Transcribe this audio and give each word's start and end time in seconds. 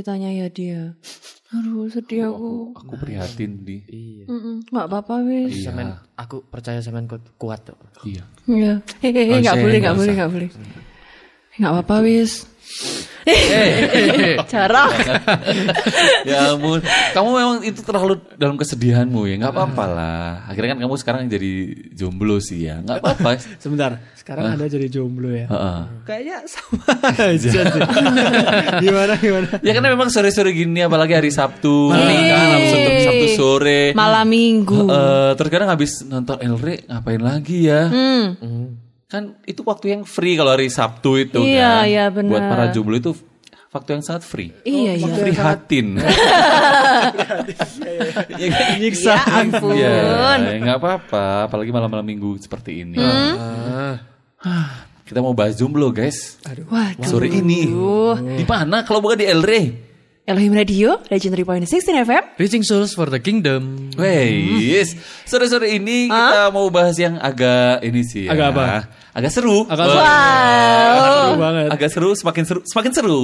ceritanya 0.00 0.32
ya 0.32 0.48
dia. 0.48 0.96
Aduh 1.52 1.84
sedih 1.86 2.32
aku. 2.32 2.72
Aku 2.72 2.94
prihatin 2.96 3.60
di. 3.60 3.84
Iya. 3.84 4.24
Mm-mm, 4.26 4.64
nggak 4.66 4.86
apa-apa 4.86 5.20
wis. 5.26 5.60
Semen, 5.60 5.92
aku 6.16 6.40
percaya 6.42 6.80
semen 6.80 7.04
kuat, 7.04 7.20
kuat 7.36 7.60
kok. 7.66 7.76
Iya. 8.00 8.24
Iya. 8.46 8.72
Hehehe, 9.04 9.28
Oh, 9.28 9.38
nggak 9.38 9.52
saya 9.52 9.60
boleh, 9.60 9.78
nggak 9.78 9.92
boleh, 9.92 10.06
usah. 10.06 10.16
nggak 10.16 10.30
boleh. 10.32 10.48
Nggak 11.52 11.70
apa-apa 11.74 11.96
wis. 12.00 12.32
Jarak. 14.52 14.90
ya 16.24 16.56
ampun, 16.56 16.80
kamu 17.12 17.28
memang 17.30 17.58
itu 17.64 17.80
terlalu 17.84 18.20
dalam 18.40 18.56
kesedihanmu 18.56 19.28
ya, 19.28 19.34
nggak 19.40 19.52
apa-apa 19.52 19.84
lah. 19.86 20.28
Akhirnya 20.48 20.76
kan 20.76 20.80
kamu 20.86 20.94
sekarang 20.96 21.22
jadi 21.28 21.52
jomblo 21.92 22.40
sih 22.40 22.66
ya, 22.66 22.80
nggak 22.80 22.98
apa-apa. 23.02 23.30
Sebentar, 23.62 24.00
sekarang 24.16 24.56
Anda 24.56 24.66
jadi 24.66 24.88
jomblo 24.88 25.30
ya. 25.30 25.46
Heeh. 25.46 25.80
Kayaknya 26.08 26.36
sama 26.48 26.84
aja 27.28 27.36
sih. 27.36 27.80
gimana 28.80 29.14
gimana? 29.20 29.46
Ya 29.60 29.72
karena 29.76 29.88
memang 29.92 30.08
sore-sore 30.08 30.50
gini, 30.56 30.80
apalagi 30.80 31.12
hari 31.12 31.30
Sabtu, 31.30 31.92
kan, 31.92 32.08
habis 32.08 32.70
Sabtu, 32.72 32.90
Sabtu 33.04 33.26
sore. 33.36 33.82
Malam 33.92 34.26
minggu. 34.26 34.88
Eh, 34.88 35.30
terus 35.36 35.50
kadang 35.52 35.70
habis 35.70 36.00
nonton 36.06 36.40
Elre 36.40 36.84
ngapain 36.88 37.20
lagi 37.20 37.68
ya? 37.68 37.86
Hmm. 37.90 38.79
Kan 39.10 39.34
itu 39.42 39.66
waktu 39.66 39.90
yang 39.90 40.02
free 40.06 40.38
kalau 40.38 40.54
hari 40.54 40.70
Sabtu 40.70 41.18
itu 41.18 41.42
Iya, 41.42 41.82
kan. 41.82 41.90
iya, 41.90 42.04
benar. 42.08 42.30
Buat 42.30 42.44
para 42.46 42.64
jomblo 42.70 42.94
itu 42.94 43.10
waktu 43.70 43.98
yang 43.98 44.02
sangat 44.02 44.22
free. 44.22 44.54
Iya, 44.62 44.92
iya. 44.96 45.14
Prihatin. 45.18 45.88
Ya 48.30 48.46
kan? 48.50 48.68
Nyiksa. 48.78 49.14
Ya 49.14 49.22
ampun. 49.42 49.74
Nggak 50.62 50.76
apa-apa. 50.78 51.24
Apalagi 51.50 51.70
malam-malam 51.70 52.06
minggu 52.06 52.38
seperti 52.38 52.86
ini. 52.86 52.96
Hmm? 52.98 53.98
Ah, 54.40 54.86
Kita 55.04 55.18
mau 55.20 55.34
bahas 55.34 55.58
jomblo, 55.58 55.90
guys. 55.90 56.38
Waduh. 56.46 57.02
Sore 57.02 57.26
ini. 57.28 57.66
Di 58.38 58.44
mana? 58.46 58.86
Kalau 58.86 59.02
bukan 59.02 59.18
di 59.18 59.26
Elre. 59.26 59.89
Elohim 60.28 60.52
Radio, 60.52 61.00
Legendary 61.08 61.42
Point 61.42 61.64
16 61.64 62.06
FM. 62.06 62.22
Reaching 62.38 62.62
souls 62.62 62.92
for 62.92 63.08
the 63.08 63.18
kingdom. 63.18 63.88
Wes, 63.96 64.92
sore-sore 65.24 65.72
ini 65.74 66.06
kita 66.06 66.52
mau 66.52 66.68
bahas 66.70 66.94
yang 67.00 67.16
agak 67.18 67.80
ini 67.82 68.04
sih 68.04 68.28
ya. 68.28 68.36
Agak 68.36 68.46
apa? 68.54 68.64
Agak 69.10 69.32
seru. 69.32 69.64
Agak 69.66 69.90
Wah, 69.90 69.96
Wow. 69.96 71.02
Seru 71.02 71.34
banget. 71.40 71.68
Agak 71.72 71.88
seru, 71.90 72.10
semakin 72.14 72.44
seru, 72.46 72.60
semakin 72.62 72.92
seru. 72.94 73.20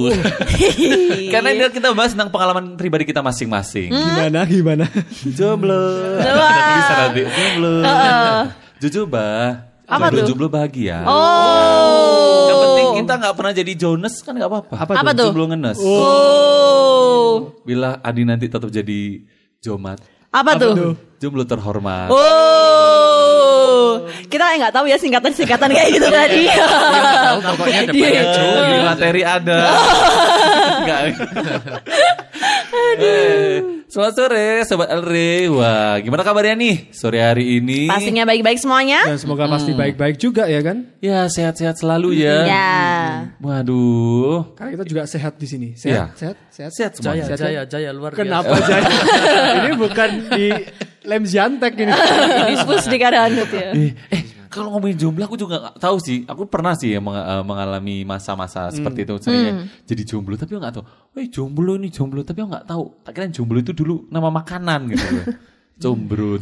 Karena 1.33 1.49
ini 1.53 1.63
kita 1.71 1.93
bahas 1.95 2.11
tentang 2.11 2.33
pengalaman 2.33 2.75
pribadi 2.75 3.07
kita 3.07 3.21
masing-masing. 3.23 3.93
Gimana 3.93 4.43
gimana? 4.43 4.85
Jomblo. 5.23 6.17
Ada 6.19 6.59
tulisan 6.59 6.95
nanti, 6.97 7.21
Jomblo. 7.23 7.75
Jujubah. 8.83 9.39
Apa 9.87 10.11
jomblo, 10.11 10.19
tuh? 10.19 10.27
Jomblo 10.27 10.47
bahagia. 10.51 10.97
Oh. 11.07 12.43
Yang 12.45 12.57
penting 12.59 12.87
kita 12.99 13.13
nggak 13.17 13.35
pernah 13.39 13.53
jadi 13.55 13.71
Jonas 13.73 14.15
kan 14.19 14.35
nggak 14.35 14.49
apa-apa. 14.51 14.75
Apa 14.99 15.11
tuh? 15.15 15.31
Jomblo 15.31 15.45
ngenes. 15.47 15.79
Oh. 15.79 17.55
Bila 17.63 18.03
Adi 18.03 18.23
nanti 18.23 18.51
tetap 18.51 18.67
jadi 18.67 19.23
Jomat. 19.63 20.03
Apa 20.27 20.59
tuh? 20.59 20.99
Jomblo 21.17 21.47
terhormat. 21.47 22.11
Oh. 22.11 24.03
Kita 24.27 24.59
nggak 24.59 24.75
tahu 24.75 24.91
ya 24.91 24.99
singkatan-singkatan 24.99 25.71
kayak 25.71 25.89
gitu 25.95 26.07
tadi. 26.11 26.51
Tahu 26.51 27.39
pokoknya 27.55 27.81
depannya 27.87 28.21
Eh, 28.21 28.35
Jo. 28.35 28.47
di 28.67 28.79
materi 28.83 29.21
ada. 29.23 29.57
Enggak. 30.83 30.99
Eh, 32.97 33.76
Selamat 33.87 34.19
sore 34.19 34.67
Sobat 34.67 34.91
Elre 34.91 35.47
Wah 35.47 35.95
gimana 36.03 36.19
kabarnya 36.19 36.59
nih 36.59 36.91
Sore 36.91 37.23
hari 37.23 37.63
ini 37.63 37.87
Pastinya 37.87 38.27
baik-baik 38.27 38.59
semuanya. 38.59 39.07
Dan 39.07 39.15
semoga 39.15 39.47
pasti 39.47 39.71
baik-baik 39.71 40.19
juga 40.19 40.43
ya 40.43 40.59
kan? 40.59 40.91
Ya 40.99 41.23
sehat-sehat 41.31 41.79
selalu 41.79 42.19
ya 42.19 42.43
Ya. 42.43 42.75
Waduh 43.39 44.59
Karena 44.59 44.75
kita 44.75 44.83
juga 44.91 45.01
sehat 45.07 45.39
di 45.39 45.47
sini. 45.47 45.67
Iya. 45.79 46.11
Sehat, 46.19 46.35
sehat, 46.51 46.71
sehat. 46.75 46.91
Sehat 46.91 46.91
Jaya, 46.99 47.23
semuanya 47.23 47.39
jaya, 47.39 47.61
jaya 47.63 47.89
luar 47.95 48.11
Kenapa 48.11 48.59
biasa. 48.59 48.67
Jaya? 48.67 48.91
ini 49.63 49.71
bukan 49.79 50.09
di 50.35 50.45
lem 51.07 51.23
Ziantek 51.23 51.73
ini. 51.79 51.91
Pus 52.67 52.91
di 52.91 52.97
keadaan 52.99 53.39
gitu 53.39 53.55
ya. 53.55 53.71
Eh 54.11 54.16
kalau 54.57 54.69
ngomongin 54.71 54.97
jomblo 54.97 55.23
aku 55.23 55.37
juga 55.37 55.61
gak 55.61 55.77
tahu 55.77 55.97
sih. 55.97 56.25
Aku 56.25 56.45
pernah 56.45 56.73
sih 56.73 56.91
ya 56.91 56.99
meng- 56.99 57.13
eh, 57.15 57.43
mengalami 57.43 58.01
masa-masa 58.01 58.67
seperti 58.67 59.05
itu. 59.05 59.15
Saya 59.19 59.53
jadi 59.85 60.01
jomblo 60.03 60.33
tapi 60.33 60.53
aku 60.53 60.61
gak 60.61 60.75
tahu. 60.75 60.85
Eh 61.15 61.29
jomblo 61.29 61.77
ini 61.77 61.87
jomblo 61.87 62.21
tapi 62.21 62.41
aku 62.41 62.49
gak 62.51 62.65
tahu. 62.65 62.83
Tak 63.01 63.11
kira 63.13 63.25
jomblo 63.29 63.57
itu 63.57 63.71
dulu 63.71 64.09
nama 64.09 64.27
makanan 64.27 64.89
gitu 64.89 65.07
loh. 65.13 65.27
Jombro. 65.77 66.41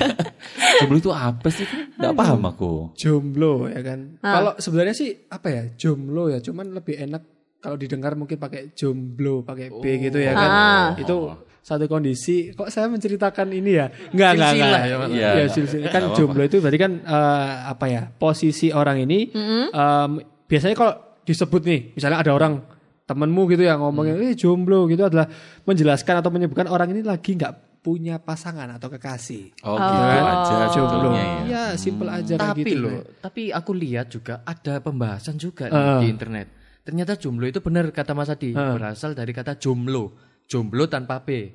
jomblo 0.82 0.96
itu 0.98 1.10
apa 1.10 1.48
sih? 1.48 1.62
Gak 1.94 2.12
paham 2.12 2.42
aku. 2.44 2.90
Jomblo 2.94 3.70
ya 3.70 3.78
kan. 3.78 4.18
Kalau 4.18 4.52
sebenarnya 4.58 4.90
sih 4.90 5.30
apa 5.30 5.48
ya? 5.48 5.62
Jomblo 5.74 6.26
ya, 6.28 6.42
cuman 6.42 6.74
lebih 6.74 6.98
enak 6.98 7.22
kalau 7.56 7.74
didengar 7.74 8.14
mungkin 8.14 8.38
pakai 8.38 8.74
jomblo, 8.74 9.42
pakai 9.42 9.70
B 9.70 9.84
gitu 10.02 10.18
ya 10.18 10.34
kan. 10.34 10.50
Ah. 10.50 10.86
Itu 10.98 11.30
satu 11.66 11.90
kondisi. 11.90 12.54
Kok 12.54 12.70
saya 12.70 12.86
menceritakan 12.86 13.50
ini 13.50 13.74
ya? 13.74 13.90
Enggak, 14.14 14.38
enggak, 14.38 14.50
enggak. 14.54 14.54
Silsilah 14.54 14.82
ya. 14.86 14.96
Iya. 15.10 15.28
Ya, 15.34 15.46
silsilah. 15.50 15.90
Kan 15.90 16.02
jomblo 16.14 16.42
itu 16.46 16.62
berarti 16.62 16.78
kan 16.78 16.92
eh, 17.02 17.52
apa 17.66 17.84
ya? 17.90 18.02
Posisi 18.06 18.70
orang 18.70 19.02
ini 19.02 19.34
em, 19.34 20.10
biasanya 20.46 20.78
kalau 20.78 20.94
disebut 21.26 21.62
nih, 21.66 21.80
misalnya 21.92 22.22
ada 22.22 22.30
orang 22.30 22.62
temenmu 23.02 23.50
gitu 23.50 23.62
yang 23.62 23.82
ngomongin, 23.82 24.14
eh 24.20 24.38
jomblo 24.38 24.86
gitu 24.86 25.02
adalah 25.02 25.26
menjelaskan 25.62 26.22
atau 26.22 26.30
menyebutkan 26.30 26.66
orang 26.66 26.94
ini 26.94 27.02
lagi 27.02 27.34
nggak 27.34 27.82
punya 27.82 28.18
pasangan 28.18 28.66
atau 28.72 28.90
kekasih. 28.90 29.62
Oh, 29.62 29.78
gitu 29.78 30.02
aja 30.02 30.66
Jomblo. 30.70 31.10
ya. 31.14 31.26
Ya, 31.46 31.64
simple 31.78 32.10
aja 32.10 32.34
kayak 32.34 32.50
Tapi 32.50 32.62
gitu. 32.66 32.82
loh, 32.82 32.98
tapi 33.18 33.42
aku 33.50 33.70
lihat 33.74 34.10
juga 34.10 34.42
ada 34.42 34.82
pembahasan 34.82 35.38
juga 35.38 35.66
nih 35.66 35.78
Ah. 35.78 35.98
di 36.02 36.10
internet. 36.10 36.46
Ternyata 36.82 37.14
jomblo 37.14 37.46
itu 37.46 37.58
benar 37.58 37.90
kata 37.90 38.10
Mas 38.10 38.26
Adi, 38.26 38.54
berasal 38.54 39.14
dari 39.14 39.30
kata 39.30 39.54
jomblo. 39.54 40.14
Jomblo 40.46 40.86
tanpa 40.86 41.22
P. 41.22 41.52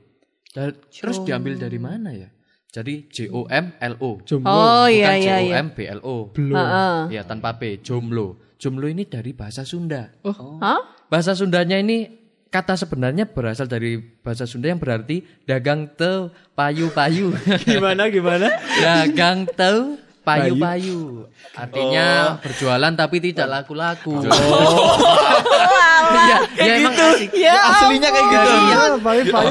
Dan- 0.51 0.75
terus 0.91 1.23
diambil 1.23 1.55
dari 1.55 1.79
mana 1.79 2.11
ya? 2.11 2.27
Jadi 2.71 3.11
J 3.11 3.27
O 3.35 3.47
M 3.51 3.75
L 3.79 3.95
O. 3.99 4.19
Jomblo. 4.23 4.51
Oh 4.51 4.87
iya 4.87 5.15
Bukan 5.15 5.23
iya 5.23 5.35
J 5.35 5.43
O 5.43 5.43
iya. 5.43 5.55
M 5.59 5.67
B 5.75 5.77
L 5.87 6.01
O. 6.03 6.15
Heeh. 6.31 6.99
Ya 7.11 7.21
tanpa 7.27 7.59
P, 7.59 7.83
jomblo. 7.83 8.39
Jomblo 8.55 8.87
ini 8.87 9.03
dari 9.03 9.35
bahasa 9.35 9.67
Sunda. 9.67 10.07
Hah? 10.23 10.79
Bahasa 11.11 11.35
Sundanya 11.35 11.75
ini 11.75 12.07
kata 12.47 12.75
sebenarnya 12.75 13.27
berasal 13.27 13.67
dari 13.67 13.99
bahasa 13.99 14.47
Sunda 14.47 14.71
yang 14.71 14.79
berarti 14.79 15.23
dagang 15.43 15.91
te 15.95 16.31
payu-payu. 16.55 17.35
Gimana 17.67 18.07
gimana? 18.07 18.47
dagang 18.79 19.47
te 19.51 19.99
payu-payu. 20.21 21.27
Artinya 21.51 22.37
berjualan 22.39 22.93
tapi 22.95 23.17
tidak 23.19 23.47
laku-laku. 23.51 24.23
Iya, 26.11 26.37
ya 26.59 26.73
emang 26.77 26.93
asik. 26.93 27.29
Ya. 27.33 27.55
Aslinya 27.57 28.09
kayak 28.11 28.27
gitu. 28.27 28.49
Iya, 28.51 28.79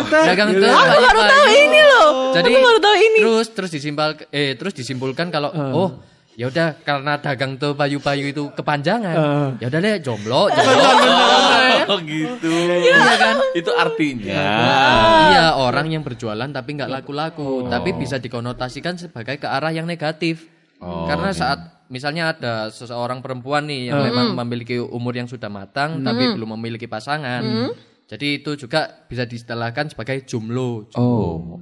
teh. 0.08 0.24
Dagang 0.28 0.50
te 0.52 0.60
Gila. 0.60 0.76
Aku 0.76 0.98
baru 1.00 1.20
tahu 1.24 1.46
ini 1.50 1.80
loh. 1.84 2.08
Jadi 2.36 2.52
Aku 2.52 2.60
baru 2.62 2.78
tahu 2.78 2.96
ini. 2.96 3.18
Terus 3.20 3.46
terus 3.52 3.70
disimpal 3.72 4.08
eh 4.30 4.54
terus 4.54 4.72
disimpulkan 4.76 5.28
kalau 5.32 5.50
oh 5.52 5.90
ya 6.38 6.48
udah 6.48 6.80
karena 6.80 7.20
dagang 7.20 7.60
te 7.60 7.68
payu-payu 7.74 8.32
itu 8.32 8.48
kepanjangan. 8.54 9.16
Ya 9.60 9.66
udah 9.68 9.80
deh 9.82 9.94
jomblo. 10.00 10.48
jomblo. 10.48 11.18
Oh 11.90 11.98
gitu. 12.00 12.52
Iya 12.86 13.14
kan? 13.18 13.36
Itu 13.52 13.70
artinya. 13.74 14.42
Iya 15.34 15.44
orang 15.58 15.90
yang 15.90 16.02
berjualan 16.06 16.48
tapi 16.48 16.78
nggak 16.78 16.90
laku-laku, 16.90 17.66
tapi 17.66 17.92
bisa 17.96 18.16
dikonotasikan 18.22 18.96
sebagai 18.96 19.36
ke 19.42 19.48
arah 19.48 19.74
yang 19.74 19.84
negatif. 19.84 20.59
Karena 20.80 21.30
saat 21.30 21.60
misalnya 21.86 22.32
ada 22.32 22.54
seseorang 22.70 23.20
perempuan 23.20 23.66
nih 23.66 23.92
yang 23.92 24.00
memang 24.00 24.32
memiliki 24.34 24.80
umur 24.80 25.12
yang 25.12 25.28
sudah 25.28 25.46
matang 25.46 26.00
tapi 26.00 26.32
belum 26.32 26.56
memiliki 26.56 26.86
pasangan, 26.86 27.42
jadi 28.06 28.42
itu 28.42 28.56
juga 28.56 29.06
bisa 29.06 29.22
diistilahkan 29.22 29.92
sebagai 29.92 30.24
jomblo. 30.24 30.88
Oh. 30.96 31.60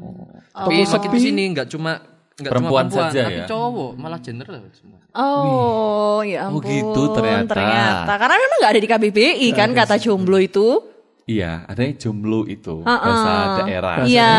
Tapi 0.49 0.83
makin 0.83 1.11
di 1.13 1.21
sini 1.21 1.43
nggak 1.53 1.69
cuma 1.69 1.99
nggak 2.39 2.53
Perempuan 2.55 2.87
cuma 2.87 2.95
perempuan, 2.95 3.11
saja 3.11 3.23
tapi 3.27 3.41
ya? 3.43 3.47
cowok 3.51 3.91
malah 3.99 4.21
general 4.23 4.63
semua. 4.71 4.99
Oh, 5.11 6.23
ya 6.23 6.47
Oh, 6.47 6.63
ampun. 6.63 6.71
gitu 6.71 7.03
ternyata. 7.19 8.15
Karena 8.15 8.37
memang 8.39 8.59
nggak 8.63 8.73
ada 8.73 8.81
di 8.81 8.89
KBBI 8.89 9.49
kan 9.53 9.71
kata 9.75 9.99
jomblo 9.99 10.39
itu. 10.39 10.87
Iya, 11.29 11.67
adanya 11.69 11.99
jomblo 11.99 12.47
itu 12.47 12.81
Ah, 12.87 12.97
bahasa 13.03 13.29
ah. 13.29 13.57
daerah. 13.61 13.95
Iya. 14.07 14.33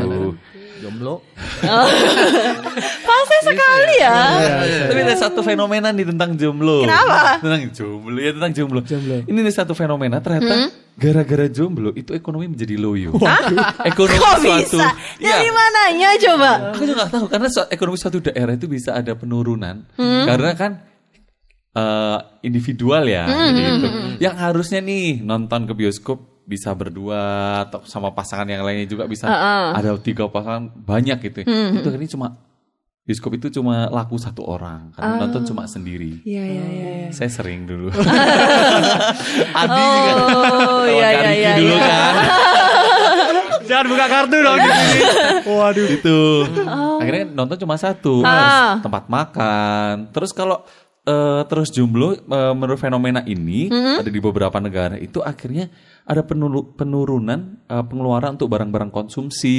Aduh. 0.00 0.32
Jomblo. 0.82 1.22
Fase 3.06 3.36
sekali 3.46 3.94
ya. 4.02 4.18
Tapi 4.90 4.98
ada 5.00 5.14
satu 5.14 5.40
fenomena 5.40 5.94
nih 5.94 6.10
tentang 6.10 6.34
jomblo. 6.34 6.82
Kenapa? 6.82 7.38
Tentang 7.38 7.62
jomblo 7.70 8.18
ya 8.18 8.30
tentang 8.34 8.52
jomblo. 8.52 8.80
Jomblo. 8.82 9.16
Ini 9.24 9.38
nih 9.38 9.54
satu 9.54 9.72
fenomena 9.72 10.18
ternyata 10.18 10.74
gara-gara 10.92 11.46
jomblo 11.46 11.94
itu 11.94 12.12
ekonomi 12.12 12.50
menjadi 12.50 12.74
loyo. 12.74 13.14
ekonomi 13.90 14.18
Kok 14.18 14.36
suatu. 14.42 14.76
bisa? 14.78 14.88
Iya. 15.22 15.38
Dari 15.38 15.50
mananya 15.50 16.08
coba? 16.18 16.50
Aku 16.74 16.82
juga 16.82 17.06
gak 17.06 17.10
tahu 17.14 17.24
karena 17.30 17.48
su- 17.48 17.70
ekonomi 17.70 17.96
suatu 17.96 18.18
daerah 18.18 18.52
itu 18.52 18.66
bisa 18.66 18.90
ada 18.92 19.14
penurunan 19.14 19.86
karena 19.96 20.50
kan 20.58 20.72
eh, 21.72 22.18
individual 22.42 23.06
ya. 23.06 23.24
jadi 23.30 23.70
itu. 23.78 23.88
Yang 24.18 24.36
harusnya 24.36 24.80
nih 24.82 25.22
nonton 25.22 25.70
ke 25.70 25.72
bioskop 25.72 26.18
bisa 26.52 26.68
berdua 26.76 27.20
atau 27.64 27.80
sama 27.88 28.12
pasangan 28.12 28.44
yang 28.44 28.60
lainnya 28.60 28.84
juga 28.84 29.08
bisa 29.08 29.24
ada 29.72 29.96
tiga 29.96 30.28
pasangan 30.28 30.68
banyak 30.68 31.16
gitu. 31.32 31.48
Itu 31.48 31.88
ini 31.96 32.04
cuma 32.12 32.36
bioskop 33.02 33.34
itu 33.34 33.50
cuma 33.58 33.90
laku 33.90 34.14
satu 34.14 34.46
orang 34.46 34.94
karena 34.94 35.26
nonton 35.26 35.42
cuma 35.42 35.66
sendiri. 35.66 36.22
Iya 36.22 36.44
iya 36.46 36.64
iya. 36.70 36.90
iya. 37.02 37.10
Saya 37.10 37.30
sering 37.34 37.66
dulu. 37.66 37.90
Adi 39.60 39.82
juga. 39.82 40.12
Oh 40.54 40.84
iya 40.86 41.08
iya 41.10 41.30
iya. 41.34 41.52
dulu 41.58 41.74
iya. 41.74 41.82
kan. 41.82 42.14
Jangan 43.68 43.86
buka 43.90 44.06
kartu 44.06 44.36
dong 44.38 44.58
di 44.58 44.70
sini. 44.70 45.00
Waduh. 45.50 45.88
Itu. 45.90 46.18
Akhirnya 47.02 47.24
nonton 47.26 47.56
cuma 47.58 47.74
satu. 47.74 48.22
Oh. 48.22 48.26
Ah. 48.26 48.78
Tempat 48.78 49.10
makan. 49.10 50.14
Terus 50.14 50.30
kalau 50.30 50.62
eh, 51.02 51.42
terus 51.50 51.74
jomblo 51.74 52.14
eh, 52.14 52.54
menurut 52.54 52.78
fenomena 52.78 53.26
ini 53.26 53.66
Hmm? 53.66 53.98
ada 53.98 54.10
di 54.10 54.20
beberapa 54.22 54.62
negara 54.62 54.94
itu 54.94 55.18
akhirnya 55.18 55.66
ada 56.04 56.22
penulu- 56.22 56.72
penurunan 56.72 57.58
eh, 57.62 57.84
pengeluaran 57.84 58.34
untuk 58.34 58.48
barang-barang 58.48 58.90
konsumsi. 58.90 59.58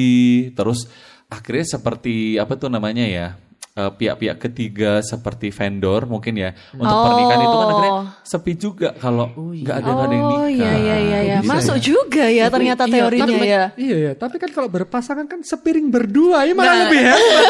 Terus 0.52 0.86
akhirnya 1.26 1.66
seperti 1.70 2.36
apa 2.36 2.54
tuh 2.54 2.68
namanya 2.68 3.04
ya? 3.04 3.28
eh, 3.74 3.90
pihak-pihak 3.90 4.38
ketiga 4.40 5.02
seperti 5.02 5.50
vendor 5.50 6.06
mungkin 6.06 6.38
ya 6.38 6.54
untuk 6.72 6.94
pernikahan 6.94 7.42
itu 7.42 7.56
kan 7.56 7.68
akhirnya 7.68 7.94
sepi 8.22 8.54
juga 8.54 8.94
kalau 8.94 9.26
nggak 9.34 9.76
ada 9.76 9.90
nggak 9.90 10.06
ada 10.06 10.14
yang 10.14 10.26
Oh 10.30 10.46
nikah. 10.46 10.46
iya 10.46 10.72
iya 10.78 10.96
iya 11.00 11.20
iya. 11.26 11.38
Masuk 11.42 11.78
ya? 11.78 11.82
juga 11.82 12.26
ya 12.30 12.46
ternyata 12.54 12.86
teorinya 12.86 13.26
tapi, 13.26 13.50
ya. 13.50 13.64
Iya 13.74 13.98
ya, 13.98 14.12
tapi 14.14 14.36
kan 14.38 14.54
kalau 14.54 14.70
berpasangan 14.70 15.26
kan 15.26 15.42
sepiring 15.42 15.90
berdua, 15.90 16.46
ini 16.46 16.54
malah 16.54 16.86
lebih 16.86 17.02
hebat. 17.02 17.46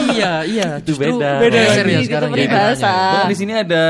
iya, 0.14 0.32
iya. 0.46 0.68
Itu 0.78 0.94
Justru 0.94 1.18
beda. 1.18 1.30
Beda 1.42 1.58
Beda 1.58 1.74
serius 1.74 2.02
sekarang 2.06 2.30
itu 2.30 2.46
ya. 2.46 2.70
Bahkan 2.78 3.26
di 3.26 3.36
sini 3.36 3.52
ada 3.58 3.84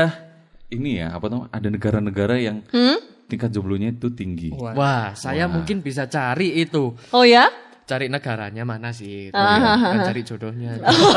ini 0.67 0.91
ya 0.97 1.13
apa 1.13 1.25
tuh 1.29 1.45
ada 1.45 1.67
negara-negara 1.69 2.35
yang 2.41 2.65
Hmm? 2.73 2.97
Tingkat 3.25 3.49
jomblonya 3.49 3.93
itu 3.93 4.13
tinggi. 4.13 4.53
Wah, 4.53 5.17
saya 5.17 5.49
mungkin 5.49 5.81
bisa 5.81 6.05
cari 6.05 6.61
itu. 6.61 6.93
Oh 7.11 7.25
ya? 7.25 7.49
Cari 7.85 8.09
negaranya 8.09 8.65
mana 8.65 8.89
sih? 8.89 9.29
Ah, 9.29 9.77
Bukan 9.77 9.99
cari 10.03 10.21
jodohnya. 10.21 10.73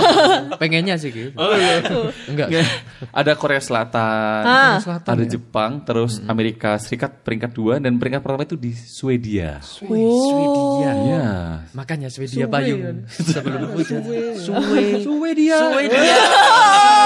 Pengennya 0.60 0.94
sih 0.94 1.08
gitu. 1.08 1.32
Enggak. 2.28 2.52
Ada 3.08 3.32
Korea 3.34 3.56
Selatan, 3.56 4.42
Ah. 4.44 4.76
ada 4.84 5.24
Jepang, 5.24 5.80
terus 5.80 6.20
Amerika 6.22 6.76
Serikat 6.76 7.24
peringkat 7.24 7.50
dua 7.50 7.80
dan 7.80 7.96
peringkat 7.96 8.20
pertama 8.20 8.44
itu 8.44 8.52
di 8.54 8.76
Swedia. 8.76 9.64
Swedia. 9.64 10.90
Iya. 10.92 11.26
Makanya 11.72 12.12
Swedia 12.12 12.44
payung 12.44 13.08
sebelum 13.08 13.72
hujan. 13.72 14.04
Suwe, 14.36 15.00
suwe 15.00 15.30
dia. 15.32 15.56
Swedia. 15.72 16.16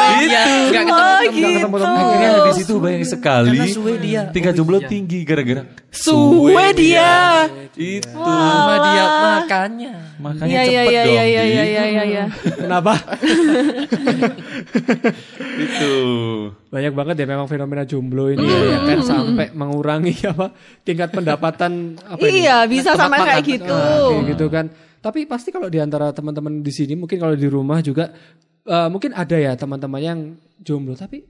Swedia. 0.03 0.43
Enggak 0.67 0.83
ketemu. 0.83 0.91
Oh 0.91 1.23
ketemu. 1.23 1.77
gitu. 1.79 1.87
Akhirnya 1.87 2.31
di 2.43 2.53
situ 2.53 2.75
banyak 2.77 3.07
sekali 3.07 3.59
Swedia. 3.71 4.21
tingkat 4.35 4.53
jomblo 4.53 4.83
tinggi 4.83 5.23
gara-gara 5.23 5.63
Swedia. 5.95 7.47
itu. 7.73 8.11
Sama 8.11 8.75
dia 8.85 9.05
makanya. 9.53 9.93
Makanya 10.17 10.49
Iya 10.49 10.63
iya 10.65 10.83
cepet 10.83 10.93
iya 10.93 11.03
dong. 11.03 11.13
iya 11.13 11.23
iya 11.25 11.43
iya 11.45 11.65
iya 11.65 11.85
iya. 11.85 12.03
iya. 12.09 12.25
Kenapa? 12.57 12.93
Itu. 15.59 15.93
Banyak 16.73 16.93
banget 16.97 17.15
ya 17.21 17.27
memang 17.29 17.47
fenomena 17.47 17.85
jomblo 17.85 18.33
ini 18.33 18.43
ya 18.45 18.79
kan 18.89 18.99
sampai 19.05 19.47
mengurangi 19.53 20.15
apa 20.33 20.57
tingkat 20.83 21.13
pendapatan 21.13 22.01
apa 22.01 22.23
ini? 22.25 22.49
Iya 22.49 22.65
bisa 22.67 22.97
makan. 22.97 23.27
kayak 23.29 23.45
gitu. 23.45 23.75
Ah, 23.75 24.09
kayak 24.09 24.25
gitu 24.37 24.47
kan. 24.49 24.67
Tapi 25.03 25.27
pasti 25.27 25.51
kalau 25.51 25.67
di 25.67 25.83
antara 25.83 26.15
teman-teman 26.15 26.63
di 26.63 26.73
sini 26.73 26.95
mungkin 26.95 27.19
kalau 27.19 27.35
di 27.35 27.49
rumah 27.51 27.83
juga 27.83 28.09
eh, 28.65 28.89
mungkin 28.89 29.13
ada 29.13 29.35
ya 29.35 29.53
teman-teman 29.59 30.01
yang 30.01 30.19
jomblo 30.63 30.95
tapi 30.95 31.27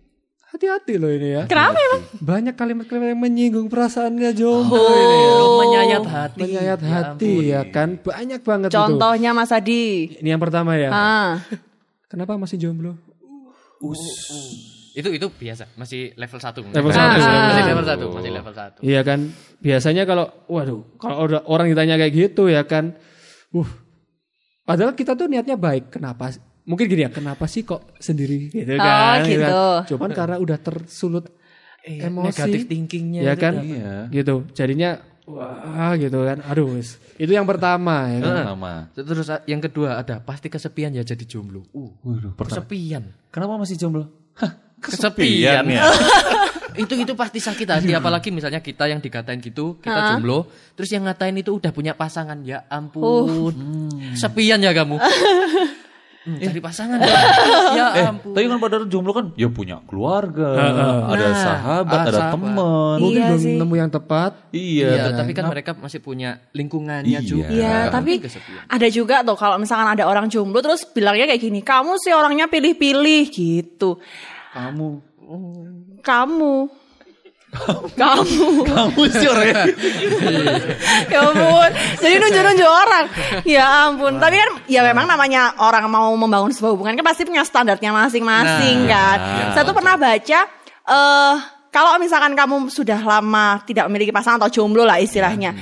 hati-hati 0.52 1.00
loh 1.00 1.08
ini 1.08 1.28
ya. 1.40 1.42
Kenapa 1.48 1.80
emang? 1.80 2.02
Banyak 2.20 2.54
kalimat-kalimat 2.54 3.08
yang 3.16 3.20
menyinggung 3.24 3.72
perasaannya 3.72 4.30
jomblo 4.36 4.84
ini 4.92 5.16
ya. 5.16 5.34
Menyayat 5.64 6.04
hati. 6.04 6.40
Menyayat 6.44 6.80
Ya 6.80 6.88
hati 6.92 7.32
ampun. 7.32 7.52
ya 7.56 7.60
kan. 7.72 7.88
Banyak 7.98 8.40
banget 8.44 8.68
itu. 8.68 8.76
Contohnya 8.76 9.30
Mas 9.32 9.50
Adi. 9.50 10.12
Ini 10.20 10.36
yang 10.36 10.42
pertama 10.42 10.76
ya. 10.76 10.90
Ah. 10.92 11.32
Kenapa 12.12 12.36
masih 12.36 12.60
jomblo? 12.60 13.00
Itu 14.92 15.08
itu 15.08 15.26
biasa, 15.32 15.72
masih 15.74 16.12
level 16.20 16.36
1. 16.36 16.68
Level 16.68 16.92
Masih 16.92 17.00
satu, 17.00 17.16
Masih 17.16 17.64
level 17.64 17.84
level 17.88 18.12
1, 18.12 18.16
masih 18.20 18.30
level 18.30 18.52
1. 18.52 18.84
Iya 18.84 19.00
kan, 19.00 19.20
biasanya 19.64 20.04
kalau, 20.04 20.28
waduh, 20.52 20.84
kalau 21.00 21.40
orang 21.48 21.72
ditanya 21.72 21.96
kayak 21.96 22.12
gitu 22.12 22.52
ya 22.52 22.68
kan, 22.68 22.92
uh, 23.56 23.70
padahal 24.68 24.92
kita 24.92 25.16
tuh 25.16 25.32
niatnya 25.32 25.56
baik. 25.56 25.88
Kenapa? 25.96 26.36
Mungkin 26.62 26.86
gini 26.86 27.02
ya, 27.02 27.10
kenapa 27.10 27.50
sih 27.50 27.66
kok 27.66 27.90
sendiri 27.98 28.46
gitu 28.46 28.74
Oh, 28.74 28.78
kan? 28.78 29.26
gitu. 29.26 29.42
kan? 29.42 29.82
Cuman 29.90 30.10
karena 30.14 30.36
udah 30.38 30.58
tersulut 30.62 31.26
Iya, 31.82 32.06
emosi, 32.06 32.26
negatif 32.30 32.60
thinkingnya 32.70 33.20
ya 33.26 33.34
kan? 33.34 33.58
Iya. 33.58 33.94
Gitu, 34.14 34.46
jadinya 34.54 35.02
wah 35.26 35.98
gitu 35.98 36.22
kan. 36.22 36.38
Aduh, 36.46 36.78
wis. 36.78 37.02
itu 37.18 37.34
yang 37.34 37.42
pertama 37.42 38.06
ya 38.06 38.18
kan. 38.22 38.34
Pertama. 38.46 38.72
Terus 38.94 39.26
ah, 39.34 39.42
yang 39.50 39.58
kedua 39.58 39.98
ada 39.98 40.22
pasti 40.22 40.46
kesepian 40.46 40.94
ya 40.94 41.02
jadi 41.02 41.26
jomblo. 41.26 41.66
Uh, 41.74 41.90
Waduh, 42.06 42.38
kesepian. 42.38 43.10
Kenapa 43.34 43.58
masih 43.58 43.74
jomblo? 43.74 44.06
Hah, 44.38 44.54
Kesepian. 44.78 45.66
ya. 45.66 45.82
itu 46.82 46.94
itu 46.96 47.12
pasti 47.12 47.36
sakit 47.36 47.68
hati 47.68 47.92
apalagi 47.92 48.32
misalnya 48.32 48.62
kita 48.64 48.88
yang 48.88 49.02
dikatain 49.02 49.42
gitu, 49.42 49.76
kita 49.82 50.14
jomblo, 50.16 50.48
terus 50.78 50.88
yang 50.88 51.04
ngatain 51.04 51.34
itu 51.36 51.50
udah 51.52 51.74
punya 51.74 51.98
pasangan. 51.98 52.38
Ya 52.46 52.62
ampun. 52.70 53.50
Kesepian 54.14 54.62
ya 54.62 54.70
kamu. 54.70 54.96
Hmm, 56.22 56.38
cari 56.38 56.60
pasangan 56.60 56.96
ya. 56.96 57.10
ya 57.78 57.86
Eh, 57.92 58.06
ampun. 58.06 58.30
tapi 58.30 58.46
kan 58.46 58.58
pada 58.58 58.76
jomblo 58.86 59.10
kan 59.10 59.26
ya 59.34 59.48
punya 59.48 59.82
keluarga, 59.82 60.54
ada 61.04 61.26
Nah. 61.28 61.34
sahabat, 61.34 61.98
Ah, 61.98 62.04
ada 62.04 62.12
sahabat. 62.14 62.34
teman. 62.38 62.96
Mungkin 62.96 63.18
Iya 63.18 63.26
belum 63.28 63.42
sih. 63.42 63.56
nemu 63.58 63.74
yang 63.74 63.90
tepat. 63.90 64.32
Iya, 64.48 64.86
Iya, 64.88 65.02
dan- 65.04 65.18
tapi 65.18 65.32
kan 65.32 65.44
mereka 65.46 65.70
masih 65.74 65.98
punya 65.98 66.30
lingkungannya 66.52 67.18
Iya. 67.18 67.20
juga. 67.20 67.50
Iya, 67.50 67.74
Nggak 67.82 67.92
tapi 67.92 68.12
ada 68.68 68.86
juga 68.88 69.16
tuh 69.22 69.34
kalau 69.34 69.58
misalkan 69.58 69.88
ada 69.88 70.04
orang 70.04 70.26
jomblo 70.26 70.58
terus 70.58 70.86
bilangnya 70.86 71.26
kayak 71.26 71.42
gini, 71.42 71.58
kamu 71.58 71.98
sih 71.98 72.10
orangnya 72.10 72.46
pilih-pilih 72.46 73.22
gitu. 73.26 73.98
kamu 74.52 75.02
Kamu. 76.02 76.81
Kamu. 78.00 78.64
kamu 78.64 79.02
sih 79.12 79.28
orangnya. 79.28 79.64
ya 81.12 81.20
ampun. 81.20 81.70
Jadi 82.00 82.14
nunjuk-nunjuk 82.16 82.70
orang. 82.70 83.04
Ya 83.44 83.64
ampun. 83.86 84.16
Tapi 84.16 84.34
kan 84.40 84.50
ya 84.64 84.80
memang 84.80 85.04
namanya 85.04 85.52
orang 85.60 85.84
mau 85.92 86.08
membangun 86.16 86.48
sebuah 86.48 86.72
hubungan 86.72 86.96
kan 86.96 87.04
pasti 87.04 87.28
punya 87.28 87.44
standarnya 87.44 87.92
masing-masing 87.92 88.88
kan. 88.88 89.18
Saya 89.52 89.62
tuh 89.68 89.76
pernah 89.76 90.00
baca 90.00 90.40
eh 90.82 91.36
kalau 91.72 91.96
misalkan 92.00 92.32
kamu 92.32 92.68
sudah 92.72 93.00
lama 93.00 93.60
tidak 93.68 93.88
memiliki 93.88 94.12
pasangan 94.12 94.40
atau 94.40 94.50
jomblo 94.52 94.88
lah 94.88 94.96
istilahnya. 94.98 95.52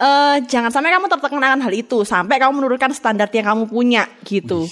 eh 0.00 0.36
jangan 0.48 0.72
sampai 0.72 0.96
kamu 0.96 1.12
tertekan 1.12 1.44
akan 1.44 1.60
hal 1.60 1.72
itu 1.76 2.08
sampai 2.08 2.40
kamu 2.40 2.56
menurunkan 2.56 2.92
standar 2.92 3.28
yang 3.32 3.48
kamu 3.48 3.64
punya 3.68 4.08
gitu. 4.24 4.68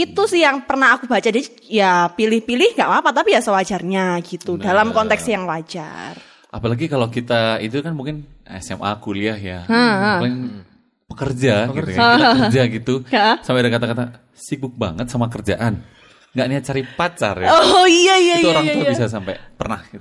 Itu 0.00 0.24
sih 0.24 0.40
yang 0.40 0.64
pernah 0.64 0.96
aku 0.96 1.04
baca. 1.04 1.20
Jadi 1.20 1.68
ya 1.68 2.08
pilih-pilih 2.08 2.72
nggak 2.72 2.88
apa-apa 2.88 3.10
tapi 3.20 3.36
ya 3.36 3.44
sewajarnya 3.44 4.24
gitu 4.24 4.56
dalam 4.56 4.96
konteks 4.96 5.28
yang 5.28 5.44
wajar. 5.44 6.16
Apalagi 6.48 6.88
kalau 6.88 7.12
kita 7.12 7.60
itu 7.60 7.78
kan 7.84 7.92
mungkin 7.92 8.24
SMA 8.64 8.90
kuliah 9.04 9.36
ya. 9.36 9.68
Paling 9.68 10.64
pekerja, 11.10 11.54
gitu 11.74 11.90
kan. 11.94 12.18
Kita 12.18 12.28
kerja 12.46 12.62
gitu. 12.70 12.94
Ya. 13.14 13.42
Sampai 13.42 13.66
ada 13.66 13.70
kata-kata 13.74 14.04
sibuk 14.32 14.72
banget 14.78 15.10
sama 15.10 15.26
kerjaan. 15.26 15.82
Nggak 16.30 16.46
niat 16.46 16.62
cari 16.62 16.82
pacar 16.86 17.34
ya. 17.42 17.50
Oh 17.50 17.82
iya 17.90 18.14
iya 18.22 18.34
itu 18.38 18.46
iya. 18.46 18.54
orang 18.54 18.66
iya, 18.70 18.74
tua 18.78 18.84
iya. 18.86 18.90
bisa 18.94 19.06
sampai 19.10 19.34
pernah 19.58 19.80
gitu. 19.90 19.98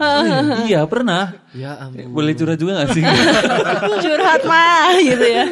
iya, 0.69 0.81
pernah. 0.85 1.23
Ya 1.57 1.71
ampun. 1.81 1.97
Eh, 1.97 2.05
Boleh 2.05 2.33
curhat 2.37 2.61
juga 2.61 2.85
gak 2.85 2.93
sih? 2.93 3.01
curhat 4.05 4.41
mah 4.45 4.93
gitu 5.01 5.25
ya. 5.25 5.45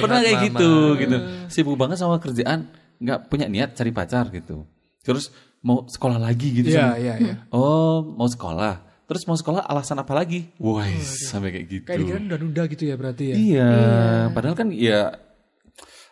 pernah 0.00 0.18
kayak 0.24 0.36
mama. 0.40 0.46
gitu 0.48 0.70
gitu. 0.96 1.16
Sibuk 1.52 1.76
banget 1.76 2.00
sama 2.00 2.16
kerjaan, 2.16 2.64
nggak 2.96 3.18
punya 3.26 3.46
niat 3.46 3.72
cari 3.72 3.90
pacar 3.90 4.28
gitu. 4.30 4.64
Terus 5.00 5.30
mau 5.60 5.84
sekolah 5.84 6.16
lagi 6.16 6.48
gitu. 6.52 6.68
Iya, 6.68 6.80
sama- 6.82 6.98
iya, 6.98 7.14
iya. 7.18 7.34
Oh, 7.50 8.02
mau 8.02 8.26
sekolah. 8.26 8.82
Terus 9.06 9.22
mau 9.24 9.34
sekolah 9.34 9.62
alasan 9.62 9.96
apa 9.96 10.12
lagi? 10.12 10.50
Wah, 10.58 10.82
sampai 10.98 11.54
kayak 11.54 11.66
gitu. 11.68 11.84
Kayak 11.86 12.00
dikira 12.02 12.18
nunda-nunda 12.18 12.62
gitu 12.66 12.82
ya 12.84 12.94
berarti 12.94 13.24
ya. 13.30 13.36
Iya, 13.36 13.70
padahal 14.34 14.54
kan 14.54 14.68
ya 14.70 15.14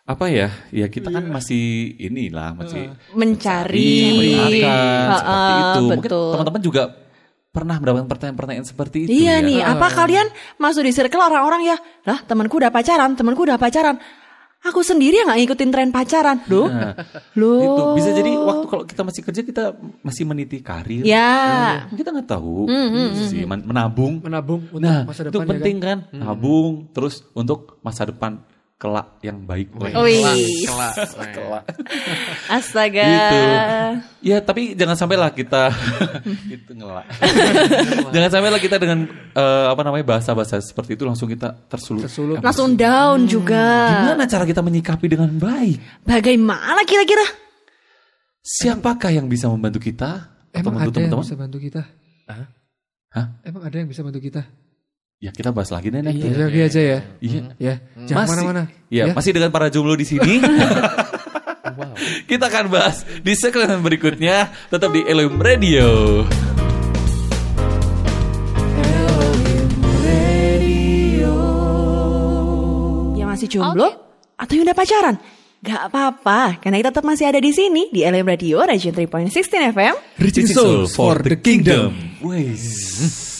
apa 0.04 0.24
ya? 0.28 0.48
Ya 0.70 0.86
kita 0.86 1.08
kan 1.08 1.26
masih 1.26 1.90
inilah 1.98 2.54
masih 2.54 2.92
Mencari. 3.10 3.90
mencari 4.14 4.62
seperti 4.62 4.62
Ha-ha, 4.62 5.42
itu. 5.74 5.82
Mungkin 5.90 6.06
betul. 6.06 6.30
teman-teman 6.36 6.62
juga 6.62 6.82
pernah 7.50 7.76
mendapatkan 7.78 8.06
pertanyaan-pertanyaan 8.10 8.66
seperti 8.66 9.06
itu 9.06 9.10
Iya 9.14 9.38
ya. 9.38 9.46
nih, 9.46 9.60
apa 9.62 9.86
kalian 9.88 10.26
masuk 10.58 10.82
di 10.82 10.92
circle 10.92 11.22
orang-orang 11.22 11.62
ya? 11.64 11.76
Lah, 12.02 12.18
temanku 12.20 12.58
udah 12.58 12.70
pacaran, 12.70 13.14
temanku 13.14 13.42
udah 13.42 13.56
pacaran. 13.56 13.96
Aku 14.64 14.80
sendiri 14.80 15.20
yang 15.20 15.28
gak 15.28 15.44
ngikutin 15.44 15.68
tren 15.68 15.90
pacaran. 15.92 16.40
Loh? 16.48 16.72
Nah, 16.72 16.96
Loh. 17.36 17.60
itu 17.60 17.82
bisa 18.00 18.10
jadi 18.16 18.32
waktu 18.32 18.64
kalau 18.64 18.84
kita 18.88 19.02
masih 19.04 19.20
kerja 19.20 19.40
kita 19.44 19.64
masih 20.00 20.24
meniti 20.24 20.64
karir. 20.64 21.04
Ya. 21.04 21.84
Kita 21.92 22.08
nggak 22.08 22.24
tahu 22.24 22.64
sih 23.28 23.44
men- 23.44 23.68
menabung. 23.68 24.24
Menabung 24.24 24.64
untuk 24.72 24.88
Nah, 24.88 25.04
masa 25.04 25.28
itu 25.28 25.36
depan 25.36 25.44
ya 25.44 25.50
penting 25.52 25.76
kan, 25.84 25.98
nabung 26.16 26.88
terus 26.96 27.28
untuk 27.36 27.76
masa 27.84 28.08
depan 28.08 28.40
kelak 28.84 29.16
yang 29.24 29.48
baik. 29.48 29.72
Wih. 29.80 30.68
Kelak. 30.68 30.94
Kelak. 31.40 31.64
Astaga. 32.52 33.08
Gitu. 33.08 33.40
Ya 34.28 34.44
tapi 34.44 34.76
jangan 34.76 34.92
sampailah 34.92 35.32
kita 35.32 35.72
itu 36.60 36.76
ngelak. 36.76 37.08
jangan 38.12 38.28
sampailah 38.28 38.60
kita 38.60 38.76
dengan 38.76 39.08
eh, 39.32 39.66
apa 39.72 39.80
namanya 39.80 40.04
bahasa-bahasa 40.04 40.60
seperti 40.60 41.00
itu 41.00 41.08
langsung 41.08 41.32
kita 41.32 41.56
tersulut. 41.64 42.04
Tersulut. 42.04 42.44
Langsung 42.44 42.76
down 42.76 43.24
juga. 43.24 43.64
Gimana 44.04 44.28
cara 44.28 44.44
kita 44.44 44.60
menyikapi 44.60 45.08
dengan 45.08 45.32
baik? 45.32 46.04
Bagaimana 46.04 46.84
kira-kira? 46.84 47.24
siapakah 48.44 49.08
yang 49.08 49.24
bisa 49.24 49.48
membantu 49.48 49.80
kita 49.80 50.28
atau 50.52 50.60
Emang 50.60 50.76
membantu 50.76 50.92
ada 50.92 51.00
yang 51.00 51.08
teman-teman? 51.16 51.24
bisa 51.24 51.36
bantu 51.40 51.58
kita? 51.64 51.82
Hah? 52.28 53.26
Emang 53.40 53.62
ada 53.64 53.76
yang 53.80 53.88
bisa 53.88 54.04
bantu 54.04 54.20
kita? 54.20 54.44
Ya 55.24 55.32
kita 55.32 55.56
bahas 55.56 55.72
lagi 55.72 55.88
deh 55.88 56.04
nanti. 56.04 56.20
Iya, 56.20 56.36
lagi 56.36 56.60
aja 56.60 56.80
ya. 56.84 56.98
Iya. 57.24 57.40
Ya, 57.56 57.74
jangan 58.04 58.28
mana-mana. 58.28 58.62
Ya, 58.92 59.08
masih 59.16 59.32
dengan 59.32 59.48
para 59.48 59.72
jomblo 59.72 59.96
di 59.96 60.04
sini. 60.04 60.36
Wow. 61.74 61.96
Kita 62.30 62.54
akan 62.54 62.70
bahas 62.70 63.02
di 63.24 63.34
segmen 63.34 63.82
berikutnya 63.82 64.46
tetap 64.70 64.94
di 64.94 65.02
Elohim 65.10 65.42
Radio. 65.42 66.22
Yang 73.18 73.26
masih 73.26 73.48
jomblo 73.50 73.90
atau 74.38 74.52
yang 74.54 74.70
udah 74.70 74.76
pacaran? 74.78 75.16
Gak 75.64 75.80
apa-apa, 75.90 76.62
karena 76.62 76.78
kita 76.78 76.94
tetap 76.94 77.06
masih 77.08 77.26
ada 77.26 77.42
di 77.42 77.50
sini 77.50 77.90
di 77.90 78.06
LM 78.06 78.22
Radio 78.22 78.62
Region 78.62 78.94
3.16 78.94 79.74
FM. 79.74 79.94
Reaching 80.22 80.46
souls 80.46 80.94
for 80.94 81.18
the 81.18 81.34
kingdom. 81.34 81.90
Wes. 82.22 83.33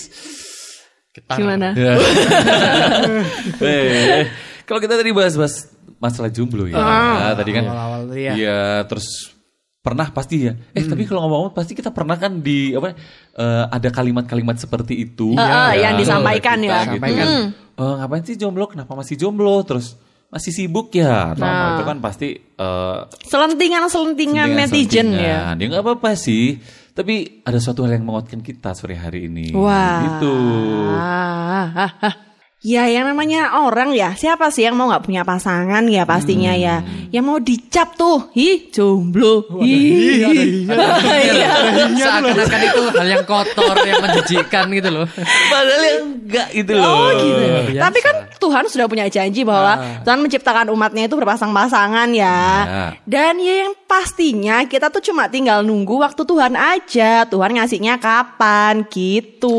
Getar. 1.15 1.37
Gimana? 1.39 1.69
Ya. 1.79 1.95
Eh, 3.63 4.27
Kalau 4.65 4.81
kita 4.81 4.97
tadi 4.97 5.11
bahas-bahas 5.15 5.71
masalah 6.01 6.33
jomblo 6.33 6.67
ya. 6.67 6.75
Nah, 6.75 7.33
tadi 7.37 7.51
kan 7.55 7.65
Awal-awal 7.65 8.03
ya. 8.17 8.33
Iya, 8.35 8.61
terus 8.89 9.31
pernah 9.79 10.09
pasti 10.09 10.49
ya. 10.49 10.57
Eh, 10.73 10.83
tapi 10.83 11.05
kalau 11.05 11.29
ngomong 11.29 11.53
pasti 11.53 11.77
kita 11.77 11.93
pernah 11.93 12.17
kan 12.17 12.41
di 12.41 12.73
apa 12.73 12.97
eh, 13.37 13.65
ada 13.69 13.89
kalimat-kalimat 13.93 14.57
seperti 14.57 15.05
itu 15.05 15.37
Ah, 15.37 15.71
ah, 15.71 15.73
Ya, 15.77 15.89
yang 15.93 16.01
disampaikan 16.01 16.57
kita 16.59 16.67
ya. 16.67 16.81
gitu. 16.89 16.93
Sampaikan. 16.99 17.27
Eh, 17.55 17.95
ngapain 18.01 18.23
sih 18.25 18.37
jomblo? 18.37 18.65
Kenapa 18.67 18.93
masih 18.97 19.15
jomblo? 19.15 19.61
Terus 19.63 19.95
masih 20.35 20.51
sibuk 20.51 20.91
ya? 20.91 21.31
Apa? 21.31 21.39
Nah. 21.39 21.71
itu 21.79 21.83
kan 21.87 21.99
pasti 22.03 22.29
eh, 22.35 22.99
Selentingan-selentingan 23.31 24.51
netizen 24.59 25.15
ya. 25.15 25.55
Ya 25.55 25.65
nggak 25.71 25.83
apa-apa 25.87 26.19
sih. 26.19 26.59
Tapi 26.95 27.43
ada 27.47 27.59
suatu 27.59 27.87
hal 27.87 27.99
yang 27.99 28.07
menguatkan 28.07 28.43
kita 28.43 28.75
sore 28.75 28.99
hari 28.99 29.31
ini. 29.31 29.55
Wah. 29.55 30.03
Gitu. 30.03 30.35
Ah, 32.65 32.81
ah, 32.81 32.81
ah. 32.81 32.89
Ya 32.89 32.89
yang 32.89 33.05
namanya 33.05 33.61
orang 33.61 33.93
ya 33.93 34.17
Siapa 34.17 34.49
sih 34.49 34.65
yang 34.65 34.73
mau 34.73 34.89
nggak 34.89 35.05
punya 35.05 35.21
pasangan 35.21 35.85
ya 35.85 36.09
pastinya 36.09 36.57
ya 36.57 36.81
Yang 37.13 37.25
mau 37.29 37.37
dicap 37.37 37.93
tuh 37.93 38.33
Hi 38.33 38.73
jomblo 38.73 39.45
Hi 39.61 39.77
Iya. 40.25 41.49
Seakan-akan 42.01 42.61
itu 42.65 42.83
hal 42.97 43.09
yang 43.09 43.25
kotor, 43.29 43.77
yang 43.85 44.01
menjijikkan 44.01 44.65
gitu 44.73 44.89
loh. 44.91 45.07
Padahal 45.53 45.83
yang 45.85 46.05
enggak 46.17 46.49
itu 46.57 46.73
loh. 46.73 46.89
Oh 46.89 47.11
gitu 47.13 47.43
biasa. 47.45 47.83
Tapi 47.85 47.99
kan 48.01 48.17
Tuhan 48.41 48.65
sudah 48.73 48.87
punya 48.89 49.07
janji 49.13 49.45
bahwa 49.45 50.01
Tuhan 50.03 50.19
menciptakan 50.25 50.73
umatnya 50.73 51.05
itu 51.07 51.15
berpasang-pasangan 51.21 52.09
ya 52.17 52.37
Ya. 52.65 52.87
Dan 53.05 53.39
ya 53.45 53.69
yang 53.69 53.73
pastinya 53.85 54.65
kita 54.65 54.89
tuh 54.89 55.05
cuma 55.05 55.29
tinggal 55.29 55.61
nunggu 55.61 56.01
waktu 56.01 56.25
Tuhan 56.25 56.57
aja 56.57 57.29
Tuhan 57.29 57.51
ngasihnya 57.61 58.01
kapan 58.01 58.89
gitu 58.89 59.53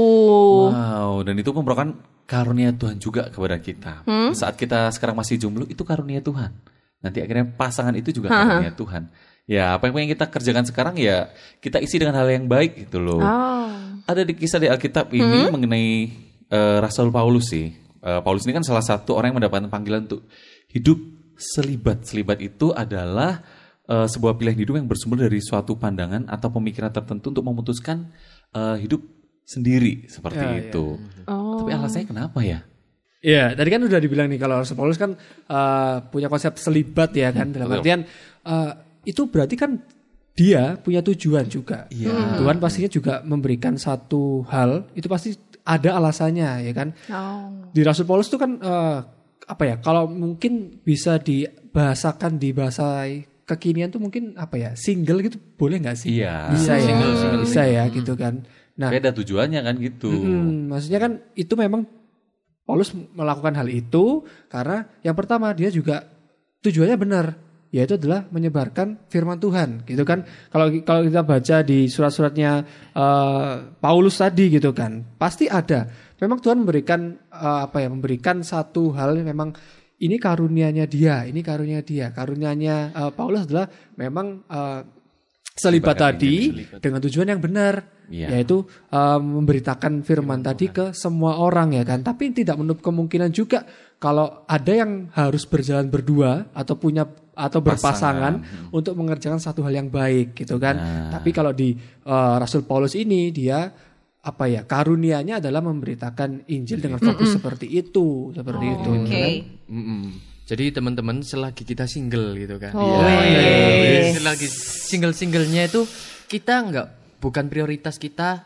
Wow, 0.74 1.21
dan 1.21 1.38
itu 1.38 1.53
merupakan 1.53 1.93
karunia 2.25 2.74
Tuhan 2.74 2.98
juga 2.98 3.29
kepada 3.29 3.58
kita. 3.62 4.03
Hmm? 4.05 4.34
Saat 4.34 4.58
kita 4.58 4.89
sekarang 4.91 5.15
masih 5.17 5.38
jomblo, 5.38 5.65
itu 5.70 5.82
karunia 5.86 6.20
Tuhan. 6.20 6.53
Nanti 7.01 7.22
akhirnya 7.22 7.46
pasangan 7.53 7.94
itu 7.94 8.10
juga 8.10 8.34
karunia 8.34 8.74
Tuhan. 8.74 9.10
Ya, 9.46 9.77
apa 9.77 9.94
yang 9.94 10.10
kita 10.10 10.25
kerjakan 10.25 10.65
sekarang 10.65 10.98
ya 10.98 11.29
kita 11.62 11.77
isi 11.77 12.01
dengan 12.01 12.17
hal 12.17 12.25
yang 12.34 12.50
baik 12.50 12.89
gitu 12.89 12.98
loh. 12.98 13.22
Oh 13.22 13.70
Ada 14.10 14.25
di 14.25 14.34
kisah 14.34 14.58
di 14.58 14.65
Alkitab 14.65 15.13
ini 15.13 15.50
mengenai 15.53 15.89
eh, 16.50 16.77
Rasul 16.82 17.13
Paulus 17.13 17.53
sih. 17.53 17.70
Eh, 18.01 18.22
Paulus 18.25 18.46
ini 18.50 18.58
kan 18.58 18.65
salah 18.65 18.82
satu 18.82 19.13
orang 19.13 19.34
yang 19.34 19.38
mendapatkan 19.41 19.70
panggilan 19.70 20.10
untuk 20.10 20.25
hidup 20.74 20.98
selibat. 21.38 22.10
Selibat 22.10 22.41
itu 22.41 22.74
adalah 22.74 23.46
eh, 23.86 24.10
sebuah 24.10 24.34
pilihan 24.34 24.58
hidup 24.58 24.82
yang 24.82 24.89
bersumber 24.89 25.29
dari 25.29 25.38
suatu 25.41 25.77
pandangan 25.77 26.25
atau 26.25 26.50
pemikiran 26.50 26.89
tertentu 26.89 27.29
untuk 27.29 27.46
memutuskan 27.46 28.10
eh, 28.50 28.77
hidup 28.82 29.14
sendiri 29.45 30.09
seperti 30.09 30.41
Ya, 30.41 30.51
ya. 30.57 30.61
itu. 30.67 30.97
Oh. 31.29 31.61
Tapi 31.61 31.71
alasannya 31.71 32.07
kenapa 32.09 32.41
ya? 32.41 32.65
Iya, 33.25 33.57
tadi 33.57 33.69
kan 33.73 33.81
udah 33.81 33.97
dibilang 33.97 34.29
nih 34.29 34.37
kalau 34.37 34.61
Rasul 34.61 34.77
Paulus 34.77 34.97
kan 34.97 35.13
eh, 35.49 35.95
punya 36.09 36.29
konsep 36.29 36.57
selibat 36.57 37.09
ya 37.13 37.33
kan 37.33 37.49
dalam 37.49 37.69
Betul. 37.69 37.79
artian 37.81 37.99
eh, 38.45 38.71
itu 39.05 39.21
berarti 39.29 39.55
kan 39.57 39.71
dia 40.35 40.75
punya 40.77 41.01
tujuan 41.01 41.45
juga. 41.47 41.87
Iya. 41.89 42.37
Tuhan 42.37 42.57
pastinya 42.59 42.89
juga 42.91 43.13
memberikan 43.23 43.79
satu 43.79 44.43
hal 44.51 44.91
itu 44.93 45.07
pasti 45.07 45.33
ada 45.65 45.97
alasannya 45.97 46.69
ya 46.69 46.73
kan. 46.75 46.93
Oh. 47.09 47.69
Di 47.73 47.81
Rasul 47.81 48.05
Paulus 48.05 48.29
itu 48.29 48.37
kan 48.37 48.61
eh, 48.61 48.97
apa 49.45 49.63
ya? 49.65 49.77
Kalau 49.81 50.05
mungkin 50.05 50.81
bisa 50.85 51.17
dibahasakan 51.17 52.37
di 52.37 52.53
bahasa 52.53 53.05
kekinian 53.45 53.89
tuh 53.89 54.01
mungkin 54.01 54.37
apa 54.37 54.57
ya? 54.57 54.69
Single 54.77 55.25
gitu 55.25 55.37
boleh 55.57 55.81
nggak 55.81 55.97
sih? 55.97 56.21
Iya. 56.21 56.53
Bisa 56.53 56.77
ya, 56.77 56.85
Single, 56.93 57.13
single, 57.17 57.41
bisa 57.41 57.61
ya 57.65 57.83
gitu 57.89 58.13
kan. 58.13 58.45
Nah, 58.75 58.91
Beda 58.91 59.15
tujuannya 59.15 59.60
kan 59.63 59.75
gitu. 59.79 60.12
Hmm, 60.12 60.67
maksudnya 60.67 61.00
kan 61.00 61.12
itu 61.39 61.55
memang 61.55 61.88
Paulus 62.67 62.91
melakukan 62.91 63.55
hal 63.55 63.72
itu 63.72 64.25
karena 64.51 64.89
yang 65.05 65.15
pertama 65.15 65.53
dia 65.55 65.72
juga 65.72 66.03
tujuannya 66.65 66.98
benar 66.98 67.25
yaitu 67.75 68.00
adalah 68.00 68.24
menyebarkan 68.32 69.08
firman 69.12 69.39
Tuhan 69.39 69.84
gitu 69.88 70.03
kan. 70.08 70.24
Kalau 70.51 70.72
kalau 70.84 71.01
kita 71.08 71.22
baca 71.27 71.58
di 71.63 71.91
surat-suratnya 71.91 72.51
eh, 72.96 73.53
Paulus 73.79 74.20
tadi 74.20 74.48
gitu 74.51 74.72
kan 74.75 75.03
pasti 75.20 75.51
ada. 75.51 75.88
Memang 76.20 76.39
Tuhan 76.39 76.63
memberikan 76.63 77.15
eh, 77.32 77.60
apa 77.67 77.84
ya 77.84 77.88
memberikan 77.91 78.44
satu 78.44 78.96
hal 78.96 79.20
yang 79.20 79.27
memang 79.27 79.51
ini 80.00 80.20
karunianya 80.20 80.88
dia 80.88 81.27
ini 81.27 81.44
karunia 81.44 81.84
dia. 81.84 82.15
Karunianya 82.15 82.96
eh, 82.96 83.12
Paulus 83.12 83.44
adalah 83.44 83.67
memang 84.00 84.48
eh, 84.48 84.82
selibat 85.55 85.95
tadi 85.95 86.51
selibat. 86.51 86.79
dengan 86.83 87.00
tujuan 87.00 87.27
yang 87.31 87.39
benar 87.39 87.75
Iya. 88.05 88.38
yaitu 88.38 88.62
uh, 88.93 89.17
memberitakan 89.17 90.05
firman 90.05 90.45
tadi 90.45 90.69
ke 90.69 90.93
semua 90.93 91.41
orang 91.41 91.74
ya 91.74 91.81
kan 91.81 92.05
tapi 92.05 92.29
tidak 92.29 92.53
menutup 92.53 92.85
kemungkinan 92.85 93.33
juga 93.33 93.65
kalau 93.97 94.45
ada 94.45 94.69
yang 94.69 95.09
harus 95.09 95.47
berjalan 95.50 95.89
berdua 95.89 96.45
atau 96.53 96.77
punya 96.77 97.01
atau 97.33 97.65
berpasangan 97.65 98.45
untuk 98.69 98.93
mengerjakan 98.93 99.41
satu 99.41 99.65
hal 99.65 99.74
yang 99.74 99.89
baik 99.89 100.38
gitu 100.38 100.62
kan 100.62 100.77
Nah. 100.77 101.17
tapi 101.17 101.33
kalau 101.33 101.50
di 101.50 101.74
uh, 102.05 102.38
Rasul 102.38 102.62
Paulus 102.62 102.93
ini 102.93 103.33
dia 103.33 103.74
apa 104.21 104.43
ya 104.45 104.62
karunianya 104.62 105.41
adalah 105.41 105.65
memberitakan 105.65 106.45
Injil 106.45 106.77
dengan 106.77 107.01
fokus 107.01 107.33
seperti 107.33 107.65
itu 107.71 108.29
seperti 108.33 108.65
itu 108.69 108.89
Oke. 108.91 109.09
kan? 109.09 109.31
Mm-mm. 109.71 110.03
Jadi 110.45 110.69
teman-teman 110.71 111.19
selagi 111.19 111.65
kita 111.65 111.89
single 111.89 112.37
gitu 112.37 112.61
kan. 112.61 112.73
Oh, 112.77 113.01
Iya. 113.01 114.13
Selagi 114.13 114.45
single-singlenya 114.85 115.65
itu 115.65 115.89
kita 116.25 116.61
nggak 116.61 116.87
bukan 117.17 117.49
prioritas 117.49 117.97
kita 117.97 118.45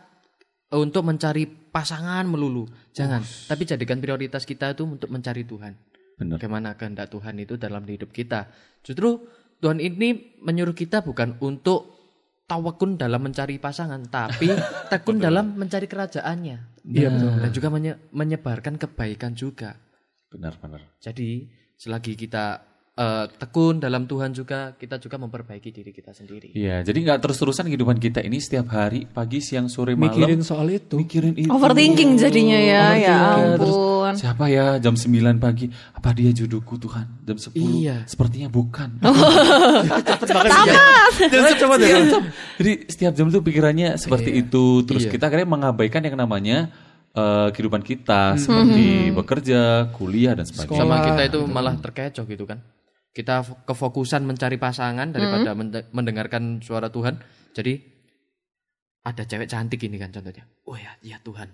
untuk 0.71 1.03
mencari 1.03 1.43
pasangan 1.45 2.23
melulu. 2.23 2.65
Jangan. 2.95 3.19
Tapi 3.21 3.63
jadikan 3.63 3.99
prioritas 3.99 4.47
kita 4.47 4.71
itu 4.71 4.87
untuk 4.87 5.11
mencari 5.11 5.43
Tuhan. 5.43 5.75
Benar. 6.15 6.39
Bagaimana 6.39 6.75
kehendak 6.75 7.11
Tuhan 7.11 7.35
itu 7.35 7.55
dalam 7.55 7.83
hidup 7.83 8.11
kita. 8.11 8.47
Justru 8.79 9.27
Tuhan 9.59 9.79
ini 9.79 10.39
menyuruh 10.39 10.73
kita 10.73 11.03
bukan 11.03 11.35
untuk 11.39 11.99
tawakun 12.43 12.95
dalam 12.95 13.21
mencari 13.21 13.59
pasangan, 13.59 14.07
tapi 14.07 14.47
tekun 14.91 15.19
dalam 15.19 15.53
mencari 15.53 15.85
kerajaannya. 15.85 16.57
Iya, 16.87 17.07
betul. 17.11 17.31
Dan 17.43 17.51
juga 17.51 17.67
menye- 17.69 17.99
menyebarkan 18.09 18.79
kebaikan 18.79 19.35
juga. 19.35 19.75
Benar, 20.31 20.57
benar. 20.57 20.81
Jadi 20.97 21.45
selagi 21.79 22.11
kita 22.13 22.59
eh, 22.93 23.25
tekun 23.31 23.79
dalam 23.79 24.03
Tuhan 24.03 24.35
juga, 24.35 24.75
kita 24.75 24.99
juga 24.99 25.15
memperbaiki 25.15 25.71
diri 25.71 25.95
kita 25.95 26.11
sendiri. 26.11 26.51
Iya, 26.51 26.83
jadi 26.83 26.99
nggak 26.99 27.23
terus-terusan 27.23 27.71
kehidupan 27.71 27.95
kita 27.95 28.19
ini 28.19 28.35
setiap 28.37 28.67
hari, 28.69 29.07
pagi, 29.07 29.39
siang, 29.39 29.71
sore, 29.71 29.95
malam. 29.95 30.11
mikirin 30.11 30.43
soal 30.43 30.67
itu 30.67 30.99
mikirin 30.99 31.39
itu. 31.39 31.47
Overthinking 31.47 32.19
jadinya 32.19 32.59
ya, 32.59 32.83
ya 32.93 33.17
Terus, 33.55 33.71
ampun. 33.71 34.13
siapa 34.19 34.51
ya 34.51 34.75
jam 34.77 34.99
9 34.99 35.07
pagi? 35.39 35.71
Apa 35.95 36.11
dia 36.11 36.35
jodohku 36.35 36.75
Tuhan? 36.75 37.07
Jam 37.23 37.39
10. 37.39 37.55
Iya. 37.55 37.97
Sepertinya 38.03 38.51
bukan. 38.51 38.99
Jam 40.19 41.43
jam. 41.55 42.23
Jadi 42.59 42.71
setiap 42.91 43.13
jam 43.15 43.31
tuh 43.31 43.39
pikirannya 43.39 43.95
seperti 43.95 44.35
itu. 44.35 44.83
Terus 44.83 45.07
Iya. 45.07 45.11
kita 45.15 45.31
akhirnya 45.31 45.47
mengabaikan 45.47 46.03
yang 46.03 46.19
namanya 46.19 46.67
eh, 47.11 47.47
kehidupan 47.49 47.81
kita 47.81 48.35
seperti 48.35 48.85
bekerja, 49.11 49.61
kuliah 49.91 50.33
dan 50.33 50.45
sebagainya. 50.45 50.79
Sama 50.79 50.95
kita 51.03 51.21
itu 51.25 51.39
malah 51.45 51.75
terkecoh 51.75 52.25
gitu 52.25 52.45
kan. 52.45 52.59
Kita 53.09 53.41
fo- 53.41 53.57
kefokusan 53.63 54.21
mencari 54.21 54.55
pasangan 54.55 55.09
daripada 55.09 55.51
mende- 55.53 55.89
mendengarkan 55.89 56.59
suara 56.59 56.87
Tuhan. 56.87 57.17
Jadi 57.51 57.73
ada 59.01 59.23
cewek 59.23 59.47
cantik 59.47 59.81
ini 59.81 59.97
kan 59.97 60.09
contohnya. 60.09 60.45
Oh 60.63 60.75
ya, 60.75 60.93
ya 61.01 61.17
Tuhan. 61.19 61.49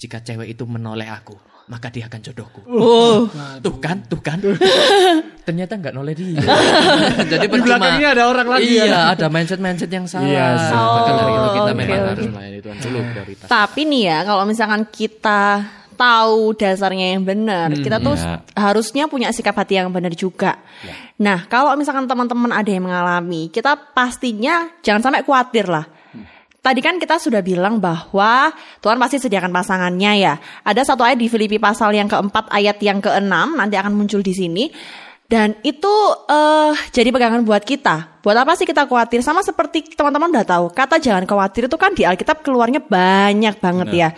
Jika 0.00 0.16
cewek 0.18 0.48
itu 0.48 0.64
menoleh 0.64 1.04
aku, 1.04 1.36
maka 1.68 1.92
dia 1.92 2.08
akan 2.08 2.20
jodohku. 2.24 2.64
Oh. 2.66 3.28
Tuh 3.60 3.76
kan, 3.76 4.00
tuh 4.08 4.16
kan. 4.16 4.40
Ternyata 5.46 5.76
nggak 5.76 5.92
noleh 5.92 6.16
dia. 6.16 6.40
Jadi 7.30 7.44
di 7.44 7.60
belakangnya 7.60 8.08
ada 8.16 8.24
orang 8.26 8.48
lagi 8.48 8.80
Iya, 8.80 8.84
ya 8.88 9.00
ada 9.12 9.28
mindset-mindset 9.28 9.92
yang 9.92 10.08
salah. 10.08 10.24
Iya 10.24 10.46
sih. 10.58 10.72
Maka 10.74 11.10
dari 11.12 11.30
itu 11.30 11.40
Oh, 11.40 11.52
kita 11.52 11.72
memang 11.76 11.98
oke. 12.00 12.08
harus 12.08 12.26
melayani 12.26 12.58
Tuhan 12.60 12.76
dulu 12.80 12.98
prioritas. 13.12 13.46
Tapi 13.46 13.80
nih 13.84 14.02
ya, 14.02 14.18
kalau 14.24 14.44
misalkan 14.48 14.82
kita 14.88 15.42
tahu 15.94 16.56
dasarnya 16.56 17.06
yang 17.12 17.22
benar. 17.22 17.68
Kita 17.76 18.00
tuh 18.00 18.16
Ya. 18.16 18.40
harusnya 18.56 19.04
punya 19.04 19.28
sikap 19.30 19.52
hati 19.52 19.76
yang 19.76 19.92
benar 19.92 20.16
juga. 20.16 20.56
Nah, 21.20 21.44
kalau 21.44 21.76
misalkan 21.76 22.08
teman-teman 22.08 22.48
ada 22.48 22.70
yang 22.72 22.88
mengalami, 22.88 23.52
kita 23.52 23.76
pastinya 23.92 24.64
jangan 24.80 25.04
sampai 25.04 25.20
khawatir 25.20 25.68
lah. 25.68 25.84
Tadi 26.60 26.80
kan 26.84 27.00
kita 27.00 27.16
sudah 27.16 27.40
bilang 27.40 27.80
bahwa 27.80 28.52
Tuhan 28.84 29.00
pasti 29.00 29.16
sediakan 29.16 29.48
pasangannya 29.48 30.12
ya. 30.20 30.34
Ada 30.60 30.92
satu 30.92 31.08
ayat 31.08 31.16
di 31.16 31.32
Filipi 31.32 31.56
pasal 31.56 31.96
yang 31.96 32.04
keempat 32.04 32.52
ayat 32.52 32.76
yang 32.84 33.00
keenam 33.00 33.56
nanti 33.56 33.80
akan 33.80 33.96
muncul 33.96 34.20
di 34.20 34.36
sini. 34.36 34.68
Dan 35.30 35.56
itu 35.64 35.94
eh 36.28 36.74
jadi 36.92 37.08
pegangan 37.08 37.46
buat 37.48 37.64
kita. 37.64 38.20
Buat 38.20 38.44
apa 38.44 38.58
sih 38.60 38.68
kita 38.68 38.84
khawatir? 38.84 39.24
Sama 39.24 39.40
seperti 39.40 39.94
teman-teman 39.96 40.28
udah 40.28 40.44
tahu, 40.44 40.66
kata 40.74 41.00
jangan 41.00 41.24
khawatir 41.24 41.70
itu 41.70 41.76
kan 41.80 41.96
di 41.96 42.04
Alkitab 42.04 42.44
keluarnya 42.44 42.84
banyak 42.84 43.56
banget 43.62 43.88
ya. 43.94 44.08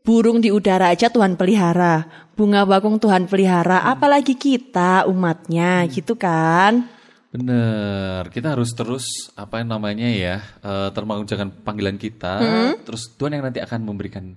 Burung 0.00 0.40
di 0.40 0.48
udara 0.48 0.90
aja 0.90 1.12
Tuhan 1.12 1.36
pelihara, 1.36 2.08
bunga 2.32 2.64
bakung 2.64 2.96
Tuhan 2.96 3.28
pelihara, 3.28 3.84
apalagi 3.86 4.34
kita 4.34 5.04
umatnya 5.06 5.84
gitu 5.86 6.16
kan. 6.16 6.88
Bener, 7.30 8.26
kita 8.34 8.58
harus 8.58 8.74
terus 8.74 9.06
apa 9.38 9.62
yang 9.62 9.70
namanya 9.70 10.10
ya 10.10 10.42
uh, 10.66 10.90
termanjakan 10.90 11.62
panggilan 11.62 11.94
kita. 11.94 12.42
Terus 12.82 13.14
Tuhan 13.14 13.38
yang 13.38 13.46
nanti 13.46 13.62
akan 13.62 13.86
memberikan 13.86 14.34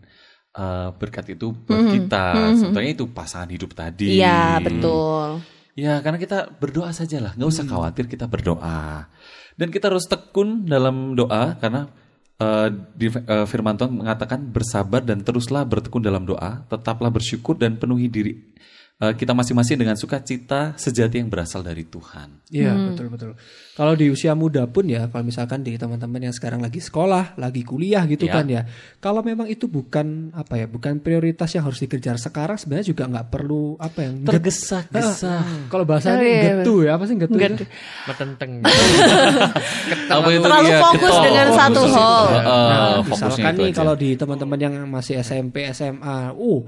eh, 0.53 0.89
berkat 0.93 1.33
itu 1.33 1.51
buat 1.53 1.89
kita. 1.89 2.53
Sebetulnya 2.53 2.91
itu 2.93 3.09
pasangan 3.09 3.50
hidup 3.50 3.73
tadi. 3.73 4.21
Iya, 4.21 4.62
betul. 4.62 5.41
Ya, 5.73 5.97
karena 6.05 6.21
kita 6.21 6.53
berdoa 6.62 6.93
saja 6.93 7.17
lah, 7.17 7.33
nggak 7.33 7.50
usah 7.50 7.65
khawatir 7.65 8.05
kita 8.05 8.29
berdoa. 8.29 9.09
Dan 9.57 9.73
kita 9.73 9.89
harus 9.89 10.05
tekun 10.05 10.69
dalam 10.69 11.17
doa 11.17 11.57
karena 11.57 11.89
eh, 12.38 12.69
di 12.93 13.09
eh, 13.09 13.45
Firman 13.50 13.73
Tuhan 13.73 14.05
mengatakan 14.05 14.53
bersabar 14.53 15.01
dan 15.01 15.25
teruslah 15.25 15.65
bertekun 15.65 16.05
dalam 16.05 16.29
doa, 16.29 16.62
tetaplah 16.69 17.09
bersyukur 17.09 17.57
dan 17.57 17.81
penuhi 17.81 18.05
diri 18.05 18.53
eh, 18.95 19.13
kita 19.13 19.31
masing-masing 19.31 19.75
dengan 19.75 19.95
sukacita 19.95 20.73
sejati 20.73 21.17
yang 21.17 21.27
berasal 21.27 21.59
dari 21.59 21.83
Tuhan. 21.83 22.45
Iya 22.47 22.71
betul 22.71 23.09
betul. 23.09 23.33
Kalau 23.73 23.93
di 23.93 24.05
usia 24.05 24.31
muda 24.33 24.65
pun 24.65 24.85
ya, 24.85 25.09
kalau 25.09 25.25
misalkan 25.25 25.59
di 25.59 25.73
teman-teman 25.73 26.21
yang 26.21 26.31
sekarang 26.31 26.62
lagi 26.62 26.77
sekolah, 26.77 27.33
lagi 27.35 27.65
kuliah 27.65 28.05
gitu 28.05 28.29
Iya. 28.29 28.31
kan 28.31 28.45
ya, 28.45 28.62
kalau 29.00 29.19
memang 29.19 29.50
itu 29.50 29.65
bukan 29.65 30.29
apa 30.31 30.62
ya, 30.62 30.65
bukan 30.65 31.01
prioritas 31.01 31.50
yang 31.51 31.65
harus 31.65 31.81
dikejar 31.81 32.15
sekarang, 32.15 32.53
sebenarnya 32.55 32.85
juga 32.88 33.09
nggak 33.09 33.27
perlu 33.27 33.73
apa 33.77 34.05
yang 34.05 34.21
Tergesa-gesa. 34.21 35.41
kalau 35.67 35.83
bahasa 35.83 36.13
Oh, 36.13 36.21
iya, 36.21 36.62
getu 36.62 36.85
ya, 36.85 36.93
apa 36.93 37.03
sih 37.03 37.17
getu? 37.17 37.33
Get- 37.33 37.57
itu? 37.57 37.65
Metenteng. 38.05 38.62
Terlalu 40.13 40.69
dia? 40.69 40.79
fokus 40.79 41.01
Ketol. 41.09 41.23
dengan 41.25 41.47
satu 41.51 41.81
hal. 41.88 42.23
Heeh, 42.29 42.43
Nah, 42.43 42.97
fokusnya 43.03 43.25
misalkan 43.27 43.53
itu 43.53 43.57
nih 43.57 43.69
aja. 43.69 43.77
kalau 43.81 43.93
di 43.95 44.09
teman-teman 44.13 44.59
yang 44.59 44.73
masih 44.85 45.15
SMP, 45.19 45.65
SMA, 45.67 46.29
uh, 46.31 46.62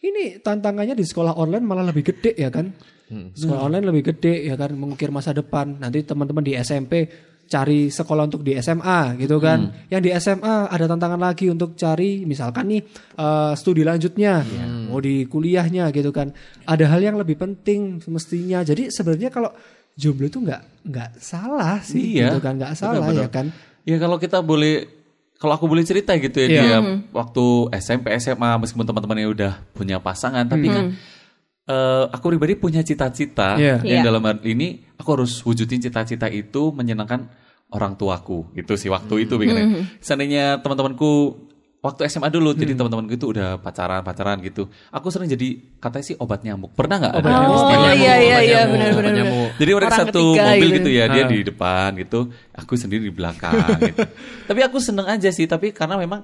ini 0.00 0.40
tantangannya 0.40 0.92
di 0.92 1.04
sekolah 1.04 1.34
online 1.34 1.64
malah 1.64 1.84
lebih 1.84 2.04
gede 2.06 2.32
ya 2.34 2.48
kan? 2.48 2.72
Sekolah 3.10 3.66
online 3.66 3.86
lebih 3.90 4.14
gede 4.14 4.46
ya 4.46 4.54
kan, 4.54 4.70
mengukir 4.72 5.10
masa 5.10 5.30
depan. 5.30 5.76
Nanti 5.76 6.06
teman-teman 6.06 6.40
di 6.40 6.54
SMP 6.54 7.10
cari 7.50 7.90
sekolah 7.90 8.30
untuk 8.30 8.46
di 8.46 8.54
SMA 8.56 9.18
gitu 9.18 9.42
kan. 9.42 9.66
Yang 9.90 10.02
di 10.06 10.10
SMA 10.14 10.70
ada 10.70 10.86
tantangan 10.86 11.18
lagi 11.18 11.50
untuk 11.50 11.74
cari 11.74 12.22
misalkan 12.22 12.70
nih 12.70 12.80
eh, 13.18 13.52
studi 13.58 13.82
lanjutnya, 13.82 14.46
mau 14.86 15.02
di 15.02 15.26
kuliahnya 15.26 15.90
gitu 15.90 16.14
kan. 16.14 16.30
Ada 16.64 16.86
hal 16.86 17.02
yang 17.02 17.16
lebih 17.18 17.34
penting 17.34 17.98
semestinya. 17.98 18.62
Jadi 18.62 18.94
sebenarnya 18.94 19.28
kalau 19.28 19.50
jomblo 19.98 20.30
itu 20.30 20.38
nggak 20.38 20.86
nggak 20.86 21.10
salah 21.18 21.82
sih 21.82 22.14
Iya. 22.14 22.30
gitu 22.30 22.38
kan, 22.40 22.54
nggak 22.56 22.72
salah 22.72 23.02
Benar-benar. 23.02 23.26
ya 23.26 23.28
kan. 23.28 23.46
Ya 23.82 23.96
kalau 23.98 24.22
kita 24.22 24.38
boleh 24.38 24.99
kalau 25.40 25.56
aku 25.56 25.64
boleh 25.64 25.82
cerita 25.82 26.12
gitu 26.14 26.36
ya 26.36 26.46
Iya. 26.46 26.60
dia 26.60 26.78
waktu 27.10 27.44
SMP 27.74 28.12
SMA 28.14 28.60
meskipun 28.60 28.84
teman-temannya 28.84 29.26
udah 29.26 29.52
punya 29.72 29.96
pasangan 29.96 30.44
tapi 30.44 30.68
kan 30.68 30.84
eh, 31.66 32.04
aku 32.06 32.30
pribadi 32.30 32.54
punya 32.54 32.80
cita-cita 32.80 33.56
Iya. 33.56 33.80
yang 33.80 34.02
Iya. 34.02 34.06
dalam 34.06 34.22
hal 34.22 34.38
ini 34.42 34.84
aku 34.94 35.08
harus 35.16 35.40
wujudin 35.40 35.80
cita-cita 35.80 36.26
itu 36.26 36.70
menyenangkan 36.70 37.30
orang 37.70 37.94
tuaku 37.94 38.50
gitu 38.52 38.74
sih 38.74 38.90
waktu 38.90 39.24
itu 39.24 39.34
pikirnya. 39.34 39.86
Seandainya 39.98 40.58
teman-temanku 40.58 41.38
waktu 41.80 42.04
SMA 42.06 42.28
dulu 42.28 42.52
jadi 42.52 42.72
teman-temanku 42.72 43.16
itu 43.16 43.32
udah 43.32 43.56
pacaran-pacaran 43.56 44.40
gitu. 44.40 44.68
Aku 44.88 45.08
sering 45.08 45.26
jadi 45.26 45.48
katanya 45.76 46.04
sih 46.04 46.16
obat 46.16 46.44
nyamuk. 46.44 46.76
Pernah 46.76 46.96
nggak 47.00 47.14
ada? 47.16 47.28
Oh 47.48 47.66
Nyamuk, 47.66 47.96
iya 47.96 48.14
iya 48.20 48.38
iya 48.40 48.60
benar 48.68 48.90
benar. 48.94 49.24
Jadi 49.56 49.70
mereka 49.72 49.88
Orang 49.90 50.00
satu 50.06 50.22
ketiga 50.30 50.44
mobil 50.46 50.68
gitu. 50.68 50.76
gitu, 50.76 50.90
ya, 50.92 51.04
dia 51.08 51.22
Ah. 51.24 51.28
di 51.28 51.38
depan 51.40 51.88
gitu, 51.96 52.20
aku 52.52 52.72
sendiri 52.76 53.02
di 53.02 53.12
belakang 53.12 53.56
gitu. 53.80 54.04
Tapi 54.48 54.60
aku 54.60 54.76
seneng 54.76 55.08
aja 55.08 55.32
sih, 55.32 55.44
tapi 55.44 55.72
karena 55.72 55.96
memang 55.96 56.20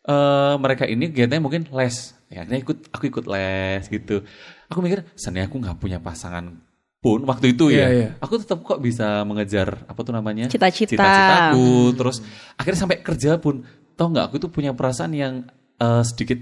eh, 0.00 0.54
mereka 0.56 0.84
ini 0.84 1.08
kegiatannya 1.08 1.42
mungkin 1.42 1.62
les. 1.72 2.12
Ya, 2.30 2.46
ikut 2.46 2.92
aku 2.94 3.10
ikut 3.10 3.24
les 3.26 3.84
gitu. 3.86 4.22
Aku 4.70 4.78
mikir, 4.80 5.02
seandainya 5.18 5.50
aku 5.50 5.58
nggak 5.58 5.76
punya 5.76 5.98
pasangan 5.98 6.62
pun 7.00 7.24
waktu 7.24 7.56
itu 7.56 7.72
ya, 7.72 7.88
Iya, 7.88 7.88
iya. 7.96 8.08
aku 8.20 8.36
tetap 8.36 8.60
kok 8.60 8.76
bisa 8.78 9.24
mengejar 9.24 9.88
apa 9.88 10.00
tuh 10.04 10.12
namanya 10.12 10.46
Cita-cita. 10.46 10.94
cita-citaku. 11.00 11.96
Terus 11.96 12.20
akhirnya 12.54 12.78
sampai 12.78 13.00
kerja 13.00 13.40
pun, 13.40 13.64
tau 14.00 14.08
nggak 14.08 14.32
aku 14.32 14.36
tuh 14.40 14.48
punya 14.48 14.72
perasaan 14.72 15.12
yang 15.12 15.44
eh, 15.76 16.02
sedikit 16.08 16.40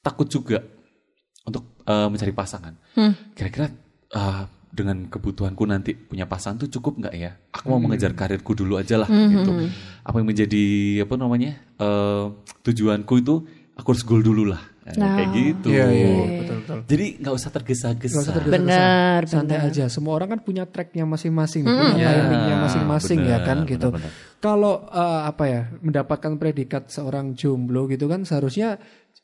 takut 0.00 0.24
juga 0.24 0.64
untuk 1.44 1.76
eh, 1.84 2.08
mencari 2.08 2.32
pasangan. 2.32 2.72
Kira-kira 3.36 3.68
eh, 4.16 4.42
dengan 4.72 5.04
kebutuhanku 5.08 5.64
nanti 5.68 5.92
punya 5.92 6.24
pasangan 6.24 6.64
tuh 6.64 6.72
cukup 6.72 7.04
nggak 7.04 7.14
ya? 7.20 7.36
Aku 7.52 7.68
mau 7.68 7.80
mengejar 7.80 8.16
karirku 8.16 8.56
dulu 8.56 8.80
aja 8.80 8.96
lah 8.96 9.08
gitu. 9.08 9.68
Apa 10.00 10.16
yang 10.16 10.28
menjadi 10.32 10.64
apa 11.04 11.14
namanya 11.20 11.60
eh, 11.76 12.24
tujuanku 12.64 13.14
itu 13.20 13.34
aku 13.76 13.86
harus 13.92 14.04
goal 14.08 14.24
dulu 14.24 14.48
lah. 14.48 14.64
Nah, 14.88 15.20
kayak 15.20 15.28
gitu. 15.36 15.68
Iya 15.68 15.86
iya 15.92 16.08
betul 16.40 16.56
betul. 16.64 16.78
Jadi 16.88 17.06
nggak 17.20 17.34
usah 17.36 17.50
tergesa-gesa. 17.52 18.24
Usah 18.24 18.32
tergesa-gesa. 18.40 18.56
Benar, 18.56 19.20
santai 19.28 19.56
benar. 19.60 19.68
aja. 19.68 19.84
Semua 19.92 20.16
orang 20.16 20.28
kan 20.32 20.40
punya 20.40 20.64
tracknya 20.64 21.04
masing-masing, 21.04 21.68
punya 21.68 21.92
Ya, 22.00 22.24
timingnya 22.24 22.56
masing-masing 22.64 23.18
ya 23.20 23.36
benar, 23.36 23.44
kan 23.44 23.58
gitu. 23.68 23.88
benar, 23.92 24.08
benar. 24.08 24.12
Kalau 24.38 24.86
eh, 24.86 25.22
apa 25.26 25.44
ya 25.50 25.60
mendapatkan 25.82 26.38
predikat 26.38 26.90
seorang 26.94 27.34
jomblo 27.34 27.90
gitu 27.90 28.06
kan 28.06 28.22
seharusnya 28.22 28.78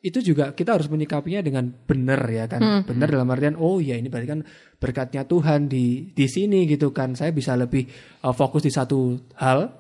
itu 0.04 0.20
juga 0.20 0.52
kita 0.52 0.76
harus 0.76 0.90
menyikapinya 0.92 1.40
dengan 1.40 1.70
benar 1.70 2.20
ya 2.28 2.44
kan. 2.50 2.60
Benar 2.84 3.08
dalam 3.08 3.30
artian 3.30 3.56
oh 3.56 3.78
ya 3.80 3.96
ini 3.96 4.10
berarti 4.10 4.28
kan 4.28 4.40
berkatnya 4.76 5.24
Tuhan 5.24 5.70
di 5.70 6.12
di 6.12 6.26
sini 6.26 6.66
gitu 6.68 6.90
kan. 6.90 7.14
Saya 7.14 7.30
bisa 7.30 7.54
lebih 7.54 7.86
eh, 8.20 8.34
fokus 8.34 8.66
di 8.66 8.72
satu 8.74 9.16
hal 9.38 9.70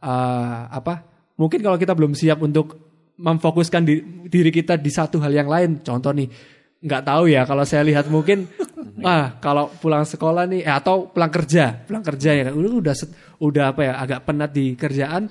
eh, 0.00 0.60
apa? 0.70 0.94
Mungkin 1.36 1.60
kalau 1.60 1.76
kita 1.76 1.92
belum 1.92 2.16
siap 2.16 2.40
untuk 2.40 2.86
memfokuskan 3.16 3.82
di- 3.84 4.04
diri 4.28 4.52
kita 4.52 4.76
di 4.76 4.92
satu 4.92 5.20
hal 5.24 5.32
yang 5.32 5.48
lain, 5.48 5.80
contoh 5.80 6.12
nih 6.12 6.28
nggak 6.76 7.02
tahu 7.02 7.24
ya 7.28 7.42
kalau 7.44 7.64
saya 7.64 7.82
lihat 7.82 8.06
mungkin 8.06 8.44
ah 9.04 9.36
kalau 9.40 9.68
pulang 9.80 10.04
sekolah 10.04 10.44
nih 10.44 10.60
eh, 10.62 10.72
atau 10.72 11.08
pulang 11.08 11.32
kerja 11.32 11.84
pulang 11.84 12.04
kerja 12.04 12.30
ya. 12.32 12.42
Kan 12.48 12.54
udah 12.56 12.72
udah 12.80 12.94
udah 13.38 13.64
apa 13.72 13.80
ya 13.84 13.92
agak 13.96 14.20
penat 14.24 14.50
di 14.52 14.76
kerjaan. 14.76 15.28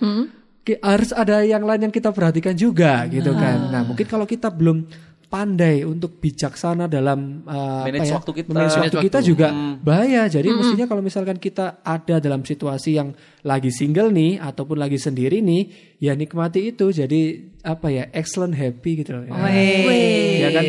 Ki- 0.66 0.82
harus 0.82 1.14
ada 1.14 1.46
yang 1.46 1.62
lain 1.62 1.90
yang 1.90 1.94
kita 1.94 2.10
perhatikan 2.10 2.58
juga 2.58 3.06
gitu 3.06 3.32
kan. 3.34 3.70
Nah 3.70 3.82
mungkin 3.86 4.06
kalau 4.06 4.26
kita 4.26 4.50
belum 4.50 4.86
pandai 5.26 5.88
untuk 5.88 6.20
bijaksana 6.20 6.86
dalam 6.86 7.42
uh, 7.48 7.86
apa 7.86 7.90
Manage 7.90 8.12
ya, 8.12 8.16
waktu 8.20 8.32
kita. 8.44 8.50
manage 8.52 8.78
waktu 8.78 8.98
kita 9.08 9.20
waktu. 9.24 9.30
juga 9.32 9.48
bahaya. 9.82 10.22
Jadi 10.28 10.48
mestinya 10.52 10.86
kalau 10.86 11.02
misalkan 11.02 11.38
kita 11.40 11.80
ada 11.82 12.20
dalam 12.20 12.44
situasi 12.44 13.00
yang 13.00 13.16
lagi 13.42 13.72
single 13.72 14.12
nih 14.12 14.38
ataupun 14.44 14.78
lagi 14.78 15.00
sendiri 15.00 15.40
nih 15.40 15.96
ya 16.04 16.14
nikmati 16.14 16.76
itu. 16.76 16.92
Jadi 16.92 17.52
apa 17.64 17.88
ya 17.90 18.04
excellent 18.12 18.54
happy 18.54 19.02
gitu 19.02 19.16
loh. 19.16 19.24
Ya 19.32 20.50
kan? 20.52 20.64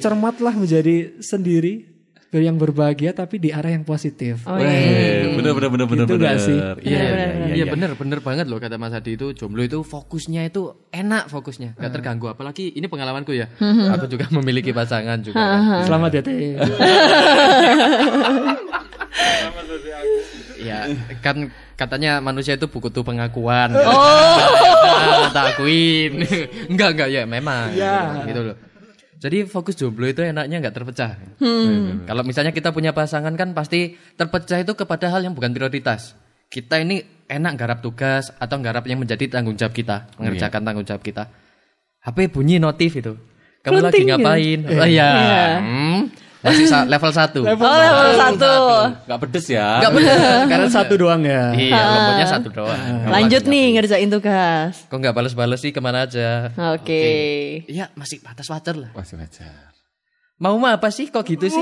Cermatlah 0.00 0.54
menjadi 0.56 1.20
sendiri 1.20 1.89
yang 2.32 2.54
berbahagia 2.54 3.10
tapi 3.10 3.36
di 3.36 3.50
arah 3.50 3.68
yang 3.68 3.82
positif 3.82 4.44
Oh, 4.44 4.54
Weh, 4.54 5.34
bener 5.34 5.50
bener 5.50 5.66
bener 5.68 5.86
bener 5.88 6.04
Gitu 6.04 6.14
bener. 6.14 6.22
nggak 6.22 6.38
sih? 6.38 6.54
Iya, 6.54 6.70
iya, 6.78 7.00
iya, 7.02 7.26
Iya 7.42 7.54
iya. 7.56 7.64
bener 7.66 7.90
bener 7.92 8.18
banget 8.20 8.46
loh 8.46 8.56
kata 8.56 8.76
Mas 8.76 8.92
Adi 8.92 9.14
itu 9.14 9.32
jomblo 9.32 9.58
itu 9.60 9.82
fokusnya 9.82 10.44
itu 10.44 10.62
enak 10.88 11.26
fokusnya 11.26 11.74
Ah. 11.74 11.80
gak 11.80 11.92
terganggu 11.92 12.28
apalagi 12.28 12.70
ini 12.70 12.86
pengalamanku 12.86 13.32
ya 13.32 13.50
Hmm. 13.56 13.90
aku 13.90 14.06
juga 14.06 14.30
memiliki 14.30 14.70
pasangan 14.70 15.18
juga 15.18 15.34
kan. 15.34 15.82
selamat 15.82 16.10
ya 16.12 16.22
teh 16.22 16.38
ya 20.60 20.78
kan 21.18 21.48
katanya 21.74 22.20
manusia 22.20 22.54
itu 22.54 22.68
buku 22.68 22.88
tuh 22.88 23.02
pengakuan 23.02 23.72
Oh. 23.74 25.26
tak 25.30 25.56
akuin 25.56 26.22
enggak 26.68 26.88
enggak 26.94 27.08
ya 27.10 27.22
memang 27.24 27.72
Ya. 27.72 28.22
gitu 28.22 28.40
loh 28.44 28.56
jadi 29.20 29.44
fokus 29.44 29.76
jomblo 29.76 30.08
itu 30.08 30.24
enaknya 30.24 30.64
nggak 30.64 30.74
terpecah. 30.80 31.12
Hmm. 31.36 32.08
Kalau 32.08 32.24
misalnya 32.24 32.56
kita 32.56 32.72
punya 32.72 32.96
pasangan 32.96 33.36
kan 33.36 33.52
pasti 33.52 33.92
terpecah 34.16 34.64
itu 34.64 34.72
kepada 34.72 35.12
hal 35.12 35.20
yang 35.20 35.36
bukan 35.36 35.52
prioritas. 35.52 36.16
Kita 36.48 36.80
ini 36.80 37.04
enak 37.28 37.52
garap 37.60 37.78
tugas 37.84 38.32
atau 38.40 38.56
garap 38.64 38.88
yang 38.88 38.96
menjadi 38.96 39.28
tanggung 39.28 39.60
jawab 39.60 39.76
kita, 39.76 40.08
mengerjakan 40.16 40.64
tanggung 40.64 40.88
jawab 40.88 41.04
kita. 41.04 41.28
HP 42.00 42.32
bunyi 42.32 42.56
notif 42.56 42.96
itu. 42.96 43.12
Kamu 43.60 43.84
lagi 43.84 44.08
ya? 44.08 44.16
ngapain? 44.16 44.60
Oh 44.64 44.88
iya. 44.88 45.08
Iya. 45.12 45.44
Hmm. 45.60 45.79
Masih 46.40 46.66
sa- 46.66 46.88
level 46.88 47.12
1. 47.12 47.36
Level 47.44 47.64
Oh 47.64 47.76
level 47.76 48.08
satu. 48.16 48.54
Gak 49.04 49.18
pedes 49.20 49.46
ya. 49.46 49.76
Enggak 49.76 49.92
bener. 49.92 50.38
Karena 50.48 50.68
satu 50.68 50.94
doang 50.96 51.20
ya. 51.20 51.52
Iya, 51.52 51.76
lomboknya 51.76 52.26
satu 52.26 52.48
doang. 52.48 52.80
Lanjut 53.06 53.42
nih 53.44 53.76
ngerjain 53.76 54.08
tugas. 54.08 54.88
Kok 54.88 54.96
nggak 54.96 55.12
bales-bales 55.12 55.60
sih 55.60 55.68
ke 55.68 55.80
mana 55.80 56.08
aja? 56.08 56.48
Oke. 56.72 57.04
Iya, 57.68 57.92
masih 57.92 58.24
batas 58.24 58.48
wajar 58.48 58.72
lah. 58.72 58.90
Masih 58.92 59.20
wajar. 59.20 59.68
Mau 60.40 60.56
mah 60.56 60.80
apa 60.80 60.88
sih 60.88 61.12
kok 61.12 61.20
gitu 61.22 61.52
sih? 61.52 61.60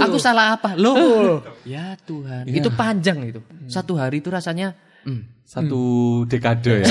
Aku 0.00 0.16
salah 0.16 0.56
apa? 0.56 0.72
Loh. 0.72 1.44
Ya 1.68 2.00
Tuhan, 2.00 2.48
itu 2.48 2.72
panjang 2.72 3.20
itu. 3.22 3.44
Satu 3.68 4.00
hari 4.00 4.24
itu 4.24 4.32
rasanya 4.32 4.72
hmm, 5.06 5.22
Satu 5.46 5.82
dekade 6.26 6.82
ya. 6.82 6.90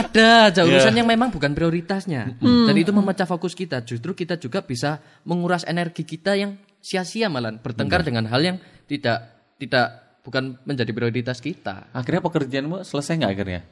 ada 0.00 0.48
aja 0.48 0.64
urusan 0.64 0.96
yang 0.96 1.06
memang 1.06 1.28
bukan 1.28 1.52
prioritasnya. 1.52 2.40
Dan 2.40 2.74
itu 2.74 2.90
memecah 2.90 3.28
fokus 3.28 3.52
kita. 3.52 3.84
Justru 3.84 4.16
kita 4.16 4.36
juga 4.36 4.64
bisa 4.64 4.98
menguras 5.22 5.64
energi 5.64 6.02
kita 6.02 6.34
yang 6.34 6.56
sia-sia 6.80 7.28
malah 7.28 7.52
bertengkar 7.52 8.00
dengan 8.00 8.24
hal 8.26 8.40
yang 8.40 8.56
tidak 8.88 9.20
tidak 9.60 9.86
bukan 10.24 10.56
menjadi 10.64 10.90
prioritas 10.90 11.38
kita. 11.38 11.92
Akhirnya 11.92 12.24
pekerjaanmu 12.24 12.80
selesai 12.80 13.20
nggak 13.20 13.32
akhirnya? 13.32 13.62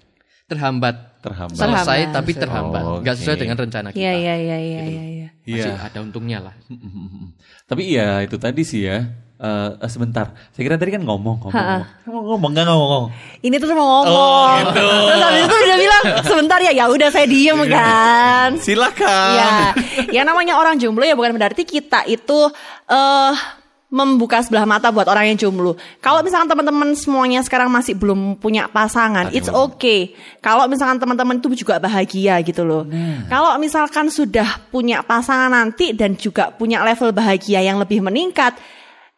Terhambat. 0.49 1.21
Terhambat. 1.21 1.57
Selesai 1.57 1.85
Terhambat. 2.09 2.17
tapi 2.17 2.33
terhambat. 2.33 2.83
Oh, 2.85 2.99
Nggak 3.01 3.17
sesuai 3.21 3.37
oke. 3.37 3.43
dengan 3.45 3.57
rencana 3.61 3.89
kita. 3.93 4.01
Iya 4.01 4.13
iya 4.17 4.35
iya 4.37 4.59
iya 4.59 4.81
iya. 4.85 5.05
iya. 5.05 5.29
Masih 5.45 5.73
Iya. 5.73 5.81
ada 5.81 5.99
untungnya 6.01 6.39
lah. 6.41 6.55
Tapi 7.69 7.83
iya 7.85 8.25
itu 8.25 8.37
tadi 8.37 8.65
sih 8.65 8.85
ya. 8.85 9.28
Eh, 9.39 9.71
eh, 9.71 9.87
sebentar. 9.87 10.35
Saya 10.51 10.67
kira 10.67 10.75
tadi 10.75 10.99
kan 10.99 11.03
ngomong, 11.07 11.39
ngomong, 11.39 11.55
ngomong. 11.55 11.87
Ngomong, 12.11 12.25
ngomong, 12.27 12.51
nggak 12.59 12.67
ngomong. 12.67 13.05
Ini 13.39 13.55
tuh 13.63 13.71
mau 13.71 14.03
ngomong. 14.03 14.75
Terus 14.75 15.21
habis 15.23 15.43
itu 15.47 15.57
udah 15.63 15.79
bilang 15.79 16.05
sebentar 16.27 16.59
ya, 16.59 16.73
ya 16.75 16.85
udah 16.91 17.09
saya 17.15 17.27
diem 17.31 17.59
kan. 17.71 18.59
Silakan. 18.59 19.39
Ya, 19.39 19.51
yang 20.11 20.27
namanya 20.27 20.59
orang 20.59 20.75
jomblo 20.83 21.07
ya 21.07 21.15
bukan 21.15 21.39
berarti 21.39 21.63
kita 21.63 22.03
itu 22.11 22.51
eh 22.91 23.35
membuka 23.89 24.43
sebelah 24.45 24.67
mata 24.67 24.91
buat 24.91 25.07
orang 25.07 25.31
yang 25.31 25.39
jomblo. 25.39 25.79
Kalau 26.03 26.21
misalkan 26.27 26.51
teman-teman 26.51 26.93
semuanya 26.99 27.39
sekarang 27.41 27.71
masih 27.71 27.95
belum 27.95 28.43
punya 28.43 28.67
pasangan, 28.67 29.31
it's 29.31 29.49
okay. 29.49 30.19
Kalau 30.43 30.67
misalkan 30.67 30.99
teman-teman 30.99 31.39
itu 31.39 31.55
juga 31.55 31.79
bahagia 31.79 32.43
gitu 32.43 32.67
loh. 32.67 32.85
Kalau 33.31 33.55
misalkan 33.63 34.11
sudah 34.11 34.67
punya 34.75 35.01
pasangan 35.07 35.55
nanti 35.55 35.95
dan 35.95 36.19
juga 36.19 36.51
punya 36.53 36.83
level 36.83 37.15
bahagia 37.15 37.63
yang 37.65 37.81
lebih 37.81 38.03
meningkat, 38.05 38.59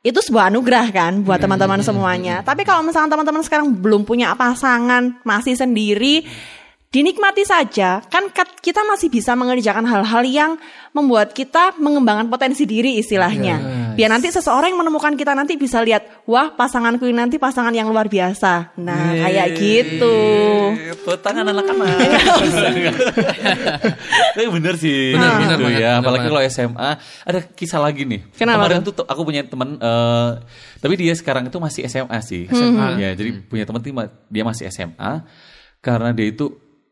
itu 0.00 0.16
sebuah 0.16 0.48
anugerah 0.48 0.86
kan 0.96 1.12
buat 1.20 1.36
teman-teman 1.36 1.84
semuanya. 1.84 2.40
Tapi 2.40 2.64
kalau 2.64 2.80
misalkan 2.80 3.12
teman-teman 3.12 3.44
sekarang 3.44 3.68
belum 3.68 4.08
punya 4.08 4.32
pasangan, 4.32 5.20
masih 5.28 5.52
sendiri, 5.52 6.24
dinikmati 6.90 7.46
saja. 7.46 8.02
Kan 8.10 8.34
kita 8.34 8.82
masih 8.82 9.14
bisa 9.14 9.38
mengerjakan 9.38 9.86
hal-hal 9.86 10.26
yang 10.26 10.52
membuat 10.90 11.30
kita 11.30 11.78
mengembangkan 11.78 12.26
potensi 12.26 12.66
diri 12.66 12.98
istilahnya. 12.98 13.62
Biar 13.94 14.10
nanti 14.10 14.26
seseorang 14.26 14.74
yang 14.74 14.82
menemukan 14.82 15.14
kita 15.14 15.38
nanti 15.38 15.54
bisa 15.54 15.78
lihat, 15.86 16.02
wah 16.26 16.50
pasanganku 16.50 17.06
ini 17.06 17.14
nanti 17.14 17.38
pasangan 17.38 17.70
yang 17.70 17.94
luar 17.94 18.10
biasa. 18.10 18.74
Nah, 18.82 19.22
kayak 19.22 19.48
gitu. 19.54 20.18
Tangan 21.22 21.46
anak-anak. 21.46 21.94
Tapi 24.34 24.46
bener 24.50 24.74
sih. 24.74 25.14
Bener, 25.14 25.30
bener 25.38 25.56
Gitu 25.58 25.62
banget, 25.62 25.78
ya. 25.78 25.90
bener 25.94 26.02
Apalagi 26.02 26.26
kalau 26.26 26.42
SMA. 26.50 26.90
Ada 27.22 27.38
kisah 27.54 27.80
lagi 27.82 28.02
nih. 28.02 28.20
Kenapa 28.34 28.66
Kemarin 28.66 28.82
tuh 28.82 28.94
aku 29.06 29.22
punya 29.22 29.46
teman. 29.46 29.78
eh, 29.78 30.30
tapi 30.82 30.98
dia 30.98 31.14
sekarang 31.14 31.46
itu 31.46 31.58
masih 31.62 31.86
SMA 31.86 32.18
sih. 32.18 32.50
SMA. 32.50 32.98
Ya, 32.98 33.14
jadi 33.14 33.46
punya 33.46 33.62
teman 33.62 33.78
dia 34.26 34.42
masih 34.42 34.66
SMA. 34.74 35.22
Karena 35.78 36.10
dia 36.10 36.34
itu. 36.34 36.50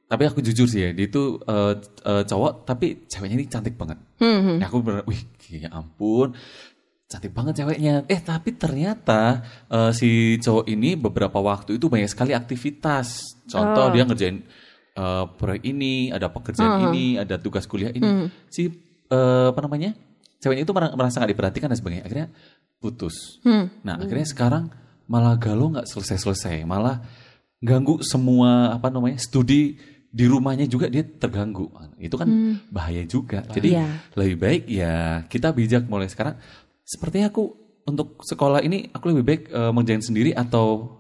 Tapi 0.09 0.23
aku 0.25 0.41
jujur 0.41 0.65
sih 0.65 0.81
ya. 0.83 0.91
Dia 0.91 1.07
itu 1.07 1.37
eh, 1.45 1.75
eh, 2.03 2.23
cowok. 2.25 2.65
Tapi 2.65 3.05
ceweknya 3.05 3.37
ini 3.37 3.47
cantik 3.47 3.77
banget. 3.77 4.01
Hmm, 4.17 4.57
Ya, 4.57 4.67
aku 4.67 4.81
bener. 4.81 5.05
Wih 5.05 5.21
ya 5.53 5.69
ampun. 5.71 6.33
Cantik 7.05 7.33
banget 7.33 7.61
ceweknya. 7.61 8.09
Eh 8.09 8.21
tapi 8.21 8.53
ternyata 8.53 9.45
eh, 9.69 9.93
si 9.93 10.09
cowok 10.41 10.65
ini 10.67 10.97
beberapa 10.97 11.37
waktu 11.39 11.77
itu 11.77 11.89
banyak 11.89 12.09
sekali 12.09 12.33
aktivitas. 12.33 13.37
Contoh 13.47 13.93
dia 13.93 14.05
ngerjain 14.05 14.37
eh, 14.97 15.25
proyek 15.37 15.63
ini, 15.63 16.09
ada 16.09 16.29
pekerjaan 16.29 16.69
ini, 16.89 17.17
ada 17.17 17.37
tugas 17.37 17.65
kuliah 17.65 17.93
ini. 17.93 18.05
Si 18.49 18.69
eh, 19.09 19.47
apa 19.49 19.61
namanya? 19.61 19.93
Ceweknya 20.39 20.65
itu 20.65 20.73
mer- 20.73 20.95
merasa 20.95 21.21
nggak 21.21 21.33
diperhatikan 21.33 21.69
dan 21.69 21.77
sebagainya. 21.77 22.05
Akhirnya 22.05 22.29
putus. 22.79 23.45
Nah 23.83 24.01
akhirnya 24.01 24.25
sekarang 24.25 24.65
malah 25.05 25.37
galau 25.37 25.69
nggak 25.69 25.85
selesai-selesai. 25.85 26.65
Malah 26.65 27.05
ganggu 27.59 27.99
semua 28.01 28.71
apa 28.71 28.87
namanya 28.87 29.19
studi 29.19 29.75
di 30.09 30.25
rumahnya 30.25 30.65
juga 30.65 30.89
dia 30.89 31.05
terganggu. 31.05 31.69
Itu 32.01 32.17
kan 32.17 32.29
bahaya 32.69 33.05
juga. 33.05 33.45
Jadi 33.49 33.77
Iya. 33.77 33.89
lebih 34.17 34.37
baik 34.41 34.63
ya 34.67 35.23
kita 35.29 35.53
bijak 35.53 35.85
mulai 35.87 36.09
sekarang. 36.09 36.37
Sepertinya 36.83 37.29
aku 37.29 37.53
untuk 37.85 38.21
sekolah 38.25 38.65
ini 38.65 38.89
aku 38.93 39.13
lebih 39.13 39.25
baik 39.25 39.43
mengerjain 39.73 40.05
sendiri 40.05 40.33
atau 40.33 40.97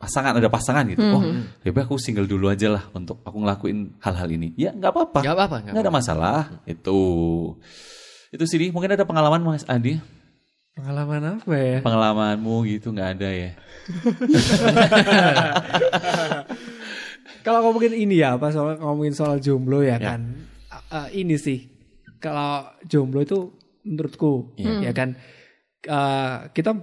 pasangan 0.00 0.40
ada 0.40 0.48
pasangan 0.48 0.88
gitu. 0.88 1.04
Oh, 1.04 1.20
lebih 1.60 1.72
baik 1.76 1.92
aku 1.92 2.00
single 2.00 2.24
dulu 2.24 2.48
aja 2.48 2.72
lah 2.72 2.88
untuk 2.96 3.20
aku 3.20 3.36
ngelakuin 3.36 4.00
hal-hal 4.00 4.28
ini. 4.32 4.56
Ya 4.56 4.72
nggak 4.72 4.96
apa-apa. 4.96 5.20
Nggak 5.20 5.36
apa-apa, 5.36 5.56
nggak 5.68 5.84
ada 5.84 5.92
masalah. 5.92 6.40
Itu 6.64 6.96
itu 8.30 8.44
sih 8.46 8.70
mungkin 8.70 8.94
ada 8.94 9.02
pengalaman 9.04 9.42
Mas 9.42 9.66
Adi 9.66 9.98
Pengalaman 10.70 11.42
apa 11.42 11.56
ya? 11.58 11.78
pengalamanmu 11.82 12.62
gitu 12.70 12.94
nggak 12.94 13.18
ada 13.18 13.28
ya 13.34 13.50
Kalau 17.40 17.60
ngomongin 17.64 17.94
ini 17.96 18.20
ya, 18.20 18.36
apa 18.36 18.52
soal 18.52 18.76
ngomongin 18.78 19.14
soal 19.16 19.40
jomblo 19.40 19.80
ya, 19.80 19.96
kan. 19.96 20.20
Uh, 20.90 21.08
ini 21.14 21.34
sih, 21.38 21.70
kalau 22.20 22.66
jomblo 22.86 23.22
itu 23.22 23.50
menurutku 23.80 24.52
ya 24.60 24.92
kan 24.92 25.16
uh, 25.88 26.52
kita 26.52 26.76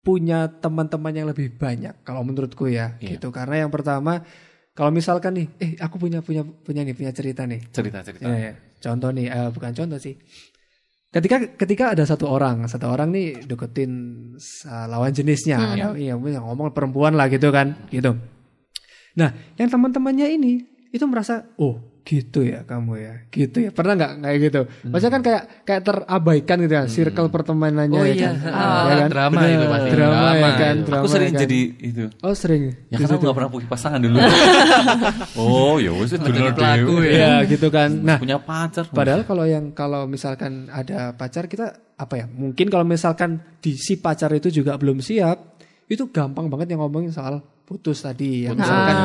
punya 0.00 0.48
teman-teman 0.48 1.12
yang 1.12 1.28
lebih 1.28 1.52
banyak 1.58 2.06
kalau 2.06 2.24
menurutku 2.24 2.70
ya 2.70 2.96
Iya. 3.02 3.18
gitu. 3.18 3.28
Karena 3.34 3.66
yang 3.66 3.70
pertama 3.74 4.24
kalau 4.72 4.88
misalkan 4.94 5.36
nih, 5.36 5.46
eh 5.60 5.70
aku 5.76 6.00
punya 6.00 6.24
punya 6.24 6.40
punya 6.40 6.86
nih 6.86 6.96
punya 6.96 7.12
cerita 7.12 7.44
nih. 7.44 7.60
cerita 7.74 8.00
cerita 8.00 8.24
Ya, 8.24 8.36
ya. 8.38 8.52
Contoh 8.80 9.12
nih, 9.12 9.28
eh, 9.28 9.48
bukan 9.52 9.76
contoh 9.76 9.98
sih. 10.00 10.16
Ketika 11.10 11.58
ketika 11.58 11.84
ada 11.92 12.06
satu 12.06 12.30
orang, 12.30 12.64
satu 12.70 12.86
orang 12.86 13.10
nih 13.10 13.44
deketin 13.44 13.92
uh, 14.38 14.86
lawan 14.86 15.10
jenisnya, 15.10 15.58
ada, 15.58 15.98
iya, 15.98 16.14
yang 16.14 16.46
ngomong 16.46 16.70
perempuan 16.70 17.18
lah 17.18 17.26
gitu 17.26 17.50
kan, 17.50 17.74
gitu. 17.90 18.14
Nah, 19.14 19.30
yang 19.56 19.68
teman-temannya 19.68 20.26
ini 20.30 20.52
itu 20.90 21.04
merasa, 21.06 21.46
oh 21.56 21.78
gitu 22.00 22.42
ya 22.42 22.64
kamu 22.64 22.92
ya, 22.96 23.14
gitu 23.30 23.60
ya. 23.60 23.70
Pernah 23.70 23.92
nggak 23.94 24.12
kayak 24.18 24.38
gitu? 24.40 24.60
Maksudnya 24.88 25.12
kan 25.12 25.22
kayak 25.22 25.42
kayak 25.62 25.82
terabaikan 25.84 26.56
gitu 26.58 26.74
ya, 26.74 26.84
circle 26.86 27.28
pertemanannya 27.28 28.00
Oh 28.00 28.02
ya 28.02 28.14
iya, 28.16 28.26
kan. 28.26 28.34
ah, 28.50 28.82
Ya 28.88 28.94
kan? 29.04 29.08
drama 29.12 29.38
Bener. 29.38 29.52
itu 29.52 29.66
pasti. 29.68 29.88
Drama, 29.92 30.14
Drama 30.16 30.34
ya 30.34 30.50
kan, 30.56 30.74
itu. 30.74 30.86
drama 30.88 31.02
aku 31.04 31.08
sering 31.12 31.28
ya 31.28 31.34
kan. 31.36 31.42
jadi 31.46 31.60
itu 31.78 32.02
Oh 32.24 32.34
sering. 32.34 32.62
ya 32.88 32.96
karena 32.98 33.14
aku 33.14 33.22
nggak 33.22 33.36
pernah 33.36 33.50
punya 33.52 33.68
pasangan 33.68 34.00
dulu 34.00 34.16
oh 35.38 35.74
ya 35.76 35.90
wes 35.94 36.10
dulu 36.14 36.38
pelaku 36.52 36.94
ya. 37.04 37.10
Iya 37.10 37.32
gitu 37.46 37.66
kan. 37.68 37.90
Nah, 38.00 38.16
punya 38.18 38.38
pacar 38.40 38.84
Padahal 38.90 39.22
kalau 39.22 39.44
yang 39.46 39.64
kalau 39.72 40.06
misalkan 40.06 40.66
ada 40.66 41.14
pacar 41.14 41.46
kita 41.46 41.94
apa 41.94 42.14
ya? 42.16 42.26
Mungkin 42.26 42.66
kalau 42.72 42.82
misalkan 42.82 43.38
di 43.60 43.76
si 43.76 44.00
pacar 44.00 44.32
itu 44.32 44.48
juga 44.50 44.74
belum 44.80 44.98
siap, 44.98 45.60
itu 45.86 46.08
gampang 46.10 46.48
banget 46.48 46.74
yang 46.74 46.82
ngomongin 46.82 47.12
soal 47.12 47.44
putus 47.70 48.02
tadi. 48.02 48.50
Yang 48.50 48.66
misalkan 48.66 48.96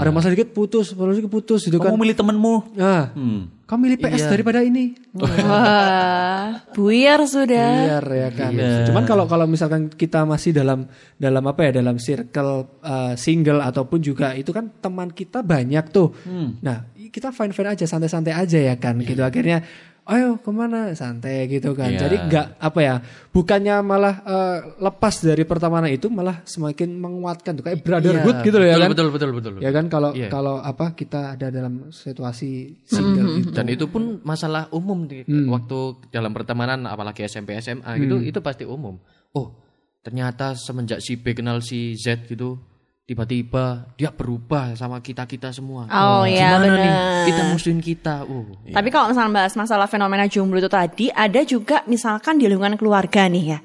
ada 0.00 0.08
masalah 0.08 0.32
dikit 0.32 0.56
putus, 0.56 0.96
masalah 0.96 1.12
dikit 1.12 1.28
putus 1.28 1.68
gitu 1.68 1.76
kan. 1.76 1.92
kamu 1.92 2.08
milih 2.08 2.16
temenmu 2.16 2.56
Nah, 2.72 3.12
hmm. 3.12 3.68
kamu 3.68 3.78
milih 3.84 3.98
PS 4.00 4.32
daripada 4.32 4.64
ini. 4.64 4.96
Wah, 5.12 6.64
buyar 6.76 7.20
sudah. 7.28 8.00
Biar 8.00 8.06
ya 8.08 8.28
kan. 8.32 8.52
Cuman 8.88 9.04
kalau 9.04 9.28
kalau 9.28 9.44
misalkan 9.44 9.92
kita 9.92 10.24
masih 10.24 10.56
dalam 10.56 10.88
dalam 11.20 11.44
apa 11.44 11.68
ya 11.68 11.84
dalam 11.84 12.00
circle 12.00 12.80
uh, 12.80 13.12
single 13.20 13.60
ataupun 13.60 14.00
juga 14.00 14.32
itu 14.32 14.48
kan 14.56 14.72
teman 14.80 15.12
kita 15.12 15.44
banyak 15.44 15.84
tuh. 15.92 16.16
Nah 16.64 16.96
kita 16.96 17.28
fine 17.28 17.52
fine 17.52 17.76
aja 17.76 17.84
santai-santai 17.84 18.32
aja 18.32 18.56
ya 18.56 18.80
kan. 18.80 18.96
Gitu 19.04 19.20
akhirnya 19.20 19.60
ayo 20.04 20.36
ke 20.36 20.50
mana 20.52 20.92
santai 20.92 21.48
gitu 21.48 21.72
kan. 21.72 21.88
Iya. 21.88 22.04
Jadi 22.04 22.16
nggak 22.28 22.46
apa 22.60 22.80
ya 22.84 22.94
bukannya 23.32 23.80
malah 23.80 24.14
uh, 24.20 24.58
lepas 24.76 25.24
dari 25.24 25.48
pertemanan 25.48 25.88
itu 25.88 26.12
malah 26.12 26.44
semakin 26.44 26.92
menguatkan 27.00 27.56
tuh 27.56 27.64
kayak 27.64 27.80
brotherhood 27.80 28.36
Iya, 28.40 28.44
gitu 28.44 28.56
loh 28.60 28.68
ya 28.68 28.76
betul, 28.76 28.84
kan. 28.84 28.92
Betul 28.92 29.08
betul 29.08 29.30
betul. 29.32 29.52
Ya 29.64 29.70
kan 29.72 29.84
kalau 29.88 30.10
Iya. 30.12 30.28
kalau 30.28 30.60
apa 30.60 30.92
kita 30.92 31.40
ada 31.40 31.48
dalam 31.48 31.88
situasi 31.88 32.84
single 32.84 33.40
itu. 33.40 33.50
Dan 33.56 33.66
itu 33.72 33.88
pun 33.88 34.20
masalah 34.20 34.68
umum 34.76 35.08
di 35.08 35.24
waktu 35.48 35.78
dalam 36.12 36.36
pertemanan 36.36 36.84
apalagi 36.84 37.24
SMP 37.24 37.56
SMA 37.64 37.96
gitu 37.96 38.20
itu 38.20 38.38
pasti 38.44 38.68
umum. 38.68 39.00
Oh, 39.32 39.56
ternyata 40.04 40.52
semenjak 40.52 41.00
si 41.00 41.16
B 41.16 41.32
kenal 41.32 41.64
si 41.64 41.96
Z 41.96 42.28
gitu 42.28 42.60
tiba-tiba 43.04 43.84
dia 44.00 44.08
berubah 44.08 44.72
sama 44.80 44.96
kita-kita 45.04 45.52
semua. 45.52 45.84
Oh, 45.92 46.24
iya, 46.24 46.56
Gimana 46.56 46.66
nih? 46.72 46.92
Kita 47.28 47.42
musuhin 47.52 47.80
kita. 47.84 48.24
Uh. 48.24 48.48
Tapi 48.72 48.88
kalau 48.88 49.12
misalnya 49.12 49.44
bahas 49.44 49.52
masalah 49.60 49.84
fenomena 49.84 50.24
jomblo 50.24 50.56
itu 50.56 50.72
tadi, 50.72 51.12
ada 51.12 51.44
juga 51.44 51.84
misalkan 51.84 52.40
di 52.40 52.48
lingkungan 52.48 52.80
keluarga 52.80 53.28
nih 53.28 53.44
ya. 53.56 53.60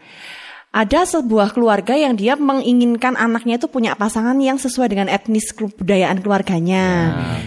ada 0.70 1.02
sebuah 1.02 1.58
keluarga 1.58 1.98
yang 1.98 2.14
dia 2.14 2.38
menginginkan 2.38 3.18
anaknya 3.18 3.58
itu 3.58 3.66
punya 3.66 3.98
pasangan 3.98 4.38
yang 4.38 4.62
sesuai 4.62 4.94
dengan 4.94 5.10
etnis 5.10 5.50
kebudayaan 5.50 6.22
keluarganya. 6.22 6.86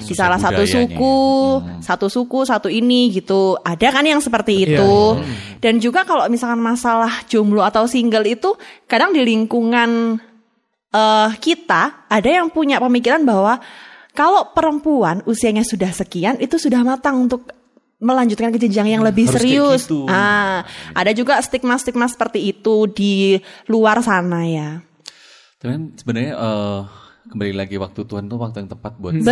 Di 0.02 0.11
sesuai 0.11 0.18
salah 0.18 0.42
satu 0.42 0.66
suku, 0.66 1.18
satu 1.78 2.11
suku, 2.11 2.42
satu 2.42 2.66
ini 2.66 3.14
gitu. 3.14 3.55
Ada 3.62 3.94
kan 3.94 4.02
yang 4.02 4.18
seperti 4.18 4.66
itu. 4.66 5.22
Dan 5.62 5.78
juga 5.78 6.02
kalau 6.02 6.26
misalkan 6.26 6.59
masalah 6.59 7.22
jomblo 7.31 7.62
atau 7.62 7.87
single 7.87 8.26
itu 8.26 8.59
kadang 8.90 9.14
di 9.14 9.22
lingkungan 9.22 10.18
eh 10.92 11.31
kita 11.40 12.07
ada 12.07 12.28
yang 12.28 12.52
punya 12.52 12.76
pemikiran 12.78 13.24
bahwa 13.24 13.59
kalau 14.12 14.52
perempuan 14.52 15.24
usianya 15.24 15.64
sudah 15.64 15.88
sekian 15.88 16.37
itu 16.37 16.61
sudah 16.61 16.85
matang 16.85 17.24
untuk 17.28 17.48
melanjutkan 18.02 18.50
ke 18.50 18.59
jenjang 18.59 18.98
yang 18.98 19.02
lebih 19.07 19.31
harus 19.31 19.38
serius. 19.38 19.87
gitu. 19.87 20.05
Ah, 20.11 20.66
ada 20.90 21.14
juga 21.14 21.38
stigma-stigma 21.38 22.11
seperti 22.11 22.50
itu 22.50 22.90
di 22.90 23.38
luar 23.70 24.02
sana 24.02 24.42
ya. 24.42 24.83
Tapi 25.62 25.94
sebenarnya 25.94 26.35
eh, 26.35 26.81
kembali 27.33 27.53
lagi 27.57 27.81
waktu 27.81 28.05
Tuhan 28.05 28.29
tuh 28.29 28.37
waktu 28.37 28.61
yang 28.61 28.71
tepat 28.77 28.92
buat 29.01 29.16
Betul. 29.16 29.25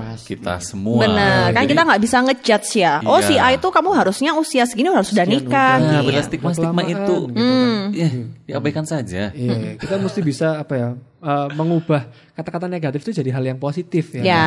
setiap 0.00 0.24
kita 0.24 0.54
semua. 0.64 1.04
Benar, 1.04 1.52
kan 1.52 1.62
Jadi, 1.68 1.70
kita 1.76 1.82
nggak 1.84 2.00
bisa 2.00 2.16
ngejudge 2.24 2.70
ya. 2.80 2.94
Oh 3.04 3.20
si 3.20 3.36
Iya. 3.36 3.52
A 3.52 3.56
itu 3.60 3.68
kamu 3.68 3.90
harusnya 3.92 4.30
usia 4.32 4.64
segini 4.64 4.88
harus 4.88 5.12
sudah 5.12 5.28
nikah. 5.28 5.76
Nah, 5.76 6.00
benar 6.00 6.24
stigma-stigma 6.24 6.82
itu. 6.88 7.28
gitu 7.28 7.36
kan. 7.36 7.92
Ya, 7.92 8.08
diabaikan 8.48 8.88
saja. 8.88 9.28
Iya, 9.36 9.76
kita 9.76 10.00
mesti 10.00 10.20
bisa 10.24 10.56
apa 10.64 10.74
ya 10.80 10.88
eh, 11.20 11.48
mengubah 11.52 12.08
kata-kata 12.32 12.72
negatif 12.72 13.04
itu 13.04 13.20
jadi 13.20 13.30
hal 13.36 13.44
yang 13.44 13.60
positif 13.60 14.16
ya. 14.16 14.22
Ya. 14.24 14.46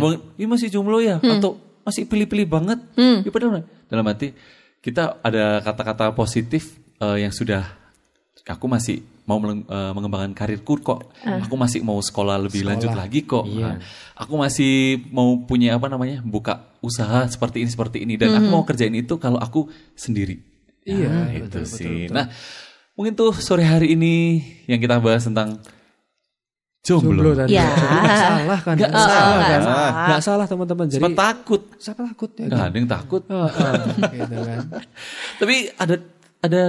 Cuma, 0.00 0.16
ini 0.40 0.48
masih 0.48 0.72
jomblo 0.72 1.04
ya 1.04 1.20
atau 1.20 1.60
masih 1.84 2.08
pilih-pilih 2.08 2.48
banget. 2.48 2.80
Ya, 2.96 3.28
padahal 3.28 3.68
dalam 3.92 4.04
hati 4.08 4.32
kita 4.80 5.20
ada 5.20 5.60
kata-kata 5.60 6.16
positif 6.16 6.80
eh, 6.96 7.28
yang 7.28 7.30
sudah 7.30 7.68
aku 8.48 8.66
masih 8.66 9.04
mau 9.22 9.38
eh, 9.38 9.92
mengembangkan 9.94 10.34
karirku 10.34 10.78
kok. 10.82 11.14
Aku 11.22 11.54
masih 11.54 11.80
mau 11.86 11.98
sekolah 11.98 12.42
lebih 12.42 12.66
lanjut 12.66 12.90
lagi 12.90 13.22
kok. 13.22 13.46
Nah, 13.46 13.78
aku 14.18 14.34
masih 14.34 14.98
mau 15.14 15.38
punya 15.46 15.78
apa 15.78 15.86
namanya? 15.86 16.18
buka 16.26 16.74
usaha 16.82 17.22
seperti 17.30 17.62
ini 17.62 17.70
seperti 17.70 17.98
ini 18.02 18.18
dan 18.18 18.34
aku 18.34 18.48
mau 18.50 18.62
kerjain 18.66 18.94
itu 18.94 19.14
kalau 19.22 19.38
aku 19.38 19.70
sendiri. 19.94 20.42
Iya, 20.82 21.30
itu 21.46 21.62
sih. 21.62 22.10
Nah, 22.10 22.26
mungkin 22.98 23.14
tuh 23.14 23.30
sore 23.38 23.62
hari 23.62 23.94
ini 23.94 24.42
yang 24.66 24.82
kita 24.82 24.98
bahas 24.98 25.22
tentang 25.22 25.62
jomblo. 26.82 27.22
Jomblo 27.22 27.30
tadi. 27.38 27.54
Ya. 27.54 27.70
Nggak 27.70 28.18
salah 28.26 28.58
kan? 28.58 28.74
Nggak 28.74 28.90
Nggak 28.90 29.06
salah. 29.06 29.22
kan? 29.22 29.38
Nggak 29.38 29.62
salah. 29.62 29.90
Nggak 29.94 30.22
salah 30.26 30.46
teman-teman. 30.50 30.86
Jadi 30.90 30.98
Siapa 31.06 31.14
takut? 31.14 31.62
siapa 31.78 32.00
takut 32.10 32.30
ya? 32.34 32.46
Nggak 32.50 32.62
ada 32.66 32.76
yang 32.76 32.90
takut. 32.90 33.22
Oh, 33.30 33.46
oh, 33.46 33.72
gitu 34.10 34.36
kan. 34.42 34.58
Tapi 35.40 35.54
ada 35.78 35.94
ada 36.42 36.62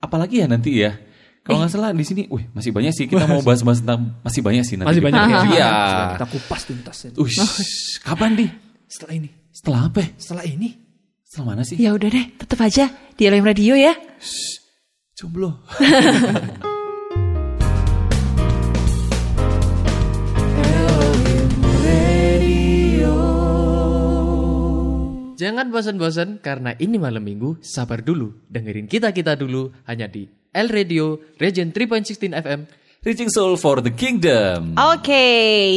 apa 0.00 0.16
lagi 0.16 0.40
ya 0.40 0.46
nanti 0.48 0.70
ya? 0.80 0.96
Kalau 1.42 1.58
nggak 1.58 1.74
salah 1.74 1.90
di 1.90 2.06
sini, 2.06 2.22
wih 2.30 2.46
masih 2.54 2.70
banyak 2.70 2.94
sih 2.94 3.10
kita 3.10 3.26
mau 3.26 3.42
bahas-bahas 3.42 3.82
tentang 3.82 4.14
masih 4.22 4.46
banyak 4.46 4.62
sih 4.62 4.78
nanti. 4.78 4.94
Masih 4.94 5.02
banyak 5.02 5.22
ya. 5.26 5.38
Iya. 5.50 5.70
Kita 6.14 6.26
kupas 6.30 6.62
tuntas. 6.70 6.96
Ush, 7.18 7.42
kapan 8.06 8.38
di? 8.38 8.46
Setelah 8.86 9.18
ini. 9.18 9.28
Setelah 9.50 9.90
apa? 9.90 10.06
ya? 10.06 10.08
Setelah 10.22 10.46
ini. 10.46 10.70
Setelah 11.26 11.46
mana 11.50 11.62
sih? 11.66 11.82
Ya 11.82 11.90
udah 11.98 12.08
deh, 12.14 12.26
tetap 12.38 12.62
aja 12.62 12.94
di 13.18 13.26
LM 13.26 13.42
Radio 13.42 13.74
ya. 13.74 13.90
Jomblo. 15.18 15.66
Jangan 25.42 25.74
bosan-bosan 25.74 26.38
karena 26.38 26.78
ini 26.78 27.02
malam 27.02 27.26
minggu, 27.26 27.58
sabar 27.66 27.98
dulu. 27.98 28.30
Dengerin 28.46 28.86
kita-kita 28.86 29.34
dulu 29.34 29.74
hanya 29.90 30.06
di 30.06 30.30
L 30.52 30.68
Radio, 30.68 31.16
Region 31.40 31.72
3.16 31.72 32.28
FM. 32.36 32.60
Reaching 33.02 33.34
Soul 33.34 33.58
for 33.58 33.82
the 33.82 33.90
Kingdom. 33.90 34.78
Oke, 34.78 35.26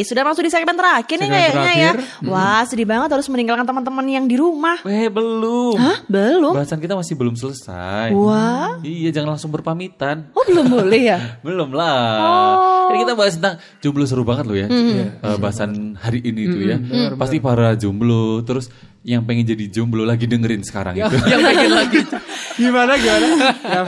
sudah 0.06 0.22
masuk 0.22 0.46
di 0.46 0.52
segmen 0.54 0.78
terakhir 0.78 1.18
nih 1.18 1.26
Segmen 1.26 1.34
kayaknya 1.34 1.50
ya. 1.50 1.58
terakhir. 1.58 1.96
Wah, 2.22 2.62
sedih 2.70 2.86
banget 2.86 3.10
harus 3.18 3.26
meninggalkan 3.34 3.66
teman-teman 3.66 4.06
yang 4.06 4.30
di 4.30 4.38
rumah. 4.38 4.78
Eh 4.86 5.10
belum. 5.10 5.74
Hah? 5.74 6.06
Belum? 6.06 6.54
Bahasan 6.54 6.78
kita 6.78 6.94
masih 6.94 7.18
belum 7.18 7.34
selesai. 7.34 8.14
Wah. 8.14 8.78
Iya 8.86 9.10
jangan 9.10 9.34
langsung 9.34 9.50
berpamitan. 9.50 10.30
Oh, 10.38 10.46
belum 10.46 10.70
boleh 10.70 11.02
ya? 11.02 11.18
Belum 11.48 11.74
lah. 11.74 12.06
Oh. 12.22 12.94
Ini 12.94 13.10
kita 13.10 13.14
bahas 13.18 13.34
tentang 13.42 13.58
jomblo 13.82 14.06
seru 14.06 14.22
banget 14.22 14.46
loh 14.46 14.58
ya. 14.62 14.68
Eh, 14.70 15.38
bahasan 15.42 15.98
hari 15.98 16.22
ini 16.22 16.46
tuh 16.46 16.62
ya. 16.62 16.78
Pasti 17.18 17.42
para 17.42 17.74
jomblo 17.74 18.46
terus 18.46 18.70
yang 19.06 19.22
pengen 19.22 19.46
jadi 19.46 19.70
jomblo 19.70 20.02
lagi 20.02 20.26
dengerin 20.26 20.66
sekarang 20.66 20.98
itu. 20.98 21.14
Yang 21.30 21.42
pengen 21.46 21.72
lagi. 21.72 22.00
Gimana 22.58 22.98
gimana? 22.98 23.28
ya. 23.62 23.82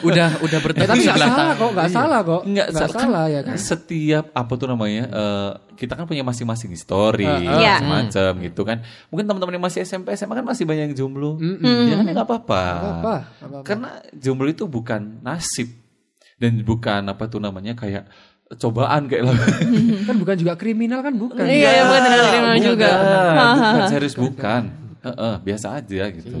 Udah 0.00 0.28
udah 0.40 0.58
Eh, 0.58 0.62
bertemu 0.62 0.86
tapi 0.86 1.00
nggak 1.02 1.12
sebelah 1.12 1.28
salah 1.28 1.36
tangan. 1.36 1.54
kok, 1.54 1.70
nggak 1.70 1.90
salah 1.90 2.20
kok. 2.22 2.40
Enggak 2.42 2.66
Nggak 2.70 2.88
kan 2.88 2.96
salah 2.96 3.24
ya 3.28 3.40
kan. 3.42 3.54
Setiap 3.54 4.24
apa 4.32 4.52
tuh 4.54 4.66
namanya? 4.66 5.02
eh, 5.04 5.50
kita 5.74 5.92
kan 5.92 6.06
punya 6.06 6.22
masing-masing 6.22 6.72
story, 6.74 7.28
Iya. 7.28 7.82
macam 7.82 8.32
gitu 8.40 8.62
kan. 8.62 8.80
Mungkin 9.10 9.24
teman-teman 9.26 9.52
yang 9.52 9.64
masih 9.64 9.82
SMP 9.82 10.14
SMA 10.14 10.32
kan 10.32 10.46
masih 10.46 10.64
banyak 10.64 10.84
yang 10.88 10.96
jomblo. 10.96 11.36
Ya 11.36 11.94
kan 11.94 12.06
ya 12.06 12.12
nggak 12.14 12.24
apa-apa. 12.24 12.62
apa-apa, 12.64 13.14
nggak 13.36 13.48
apa-apa. 13.52 13.66
Karena 13.68 13.88
jomblo 14.10 14.48
itu 14.48 14.64
bukan 14.64 15.20
nasib 15.20 15.68
dan 16.34 16.56
bukan 16.62 17.04
apa 17.04 17.28
tuh 17.28 17.38
namanya 17.38 17.76
kayak 17.76 18.08
cobaan 18.52 19.08
kayak 19.08 19.24
lah. 19.24 19.36
kan 20.08 20.14
bukan 20.20 20.36
juga 20.36 20.52
kriminal 20.60 21.00
kan 21.00 21.14
bukan. 21.16 21.44
Iya, 21.44 21.70
iya, 21.70 21.82
bukan 21.88 22.02
kriminal 22.04 22.56
juga. 22.60 22.90
Bukan, 22.92 23.54
bukan 23.56 23.90
serius 23.94 24.16
bukan. 24.16 24.62
Heeh, 25.04 25.34
biasa 25.44 25.66
aja 25.80 26.02
gitu. 26.12 26.36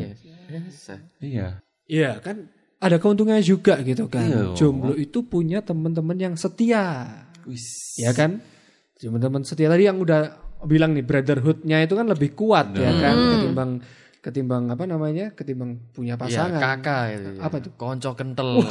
Biasa. 0.48 0.94
Iya. 1.20 1.48
Iya 1.84 2.10
kan 2.24 2.48
ada 2.80 2.96
keuntungannya 3.00 3.44
juga 3.44 3.80
gitu 3.80 4.08
kan. 4.08 4.28
Iya. 4.28 4.56
Jomblo 4.56 4.96
itu 4.96 5.24
punya 5.24 5.64
teman-teman 5.64 6.16
yang 6.16 6.34
setia. 6.36 7.08
Wis. 7.48 7.96
Ya 8.00 8.12
kan? 8.12 8.40
Teman-teman 9.00 9.44
setia 9.44 9.68
tadi 9.68 9.88
yang 9.88 10.00
udah 10.00 10.44
bilang 10.64 10.96
nih 10.96 11.04
brotherhood-nya 11.04 11.84
itu 11.84 11.92
kan 11.92 12.08
lebih 12.08 12.32
kuat 12.32 12.72
ya 12.72 12.88
kan 12.88 13.16
ketimbang 13.36 13.70
ketimbang 14.24 14.72
apa 14.72 14.88
namanya? 14.88 15.36
ketimbang 15.36 15.76
punya 15.92 16.16
Iya, 16.16 16.48
pasangan. 16.48 16.60
kakak 16.80 17.04
itu. 17.12 17.30
Apa 17.44 17.56
tuh? 17.60 17.72
Konco 17.76 18.10
kental. 18.16 18.48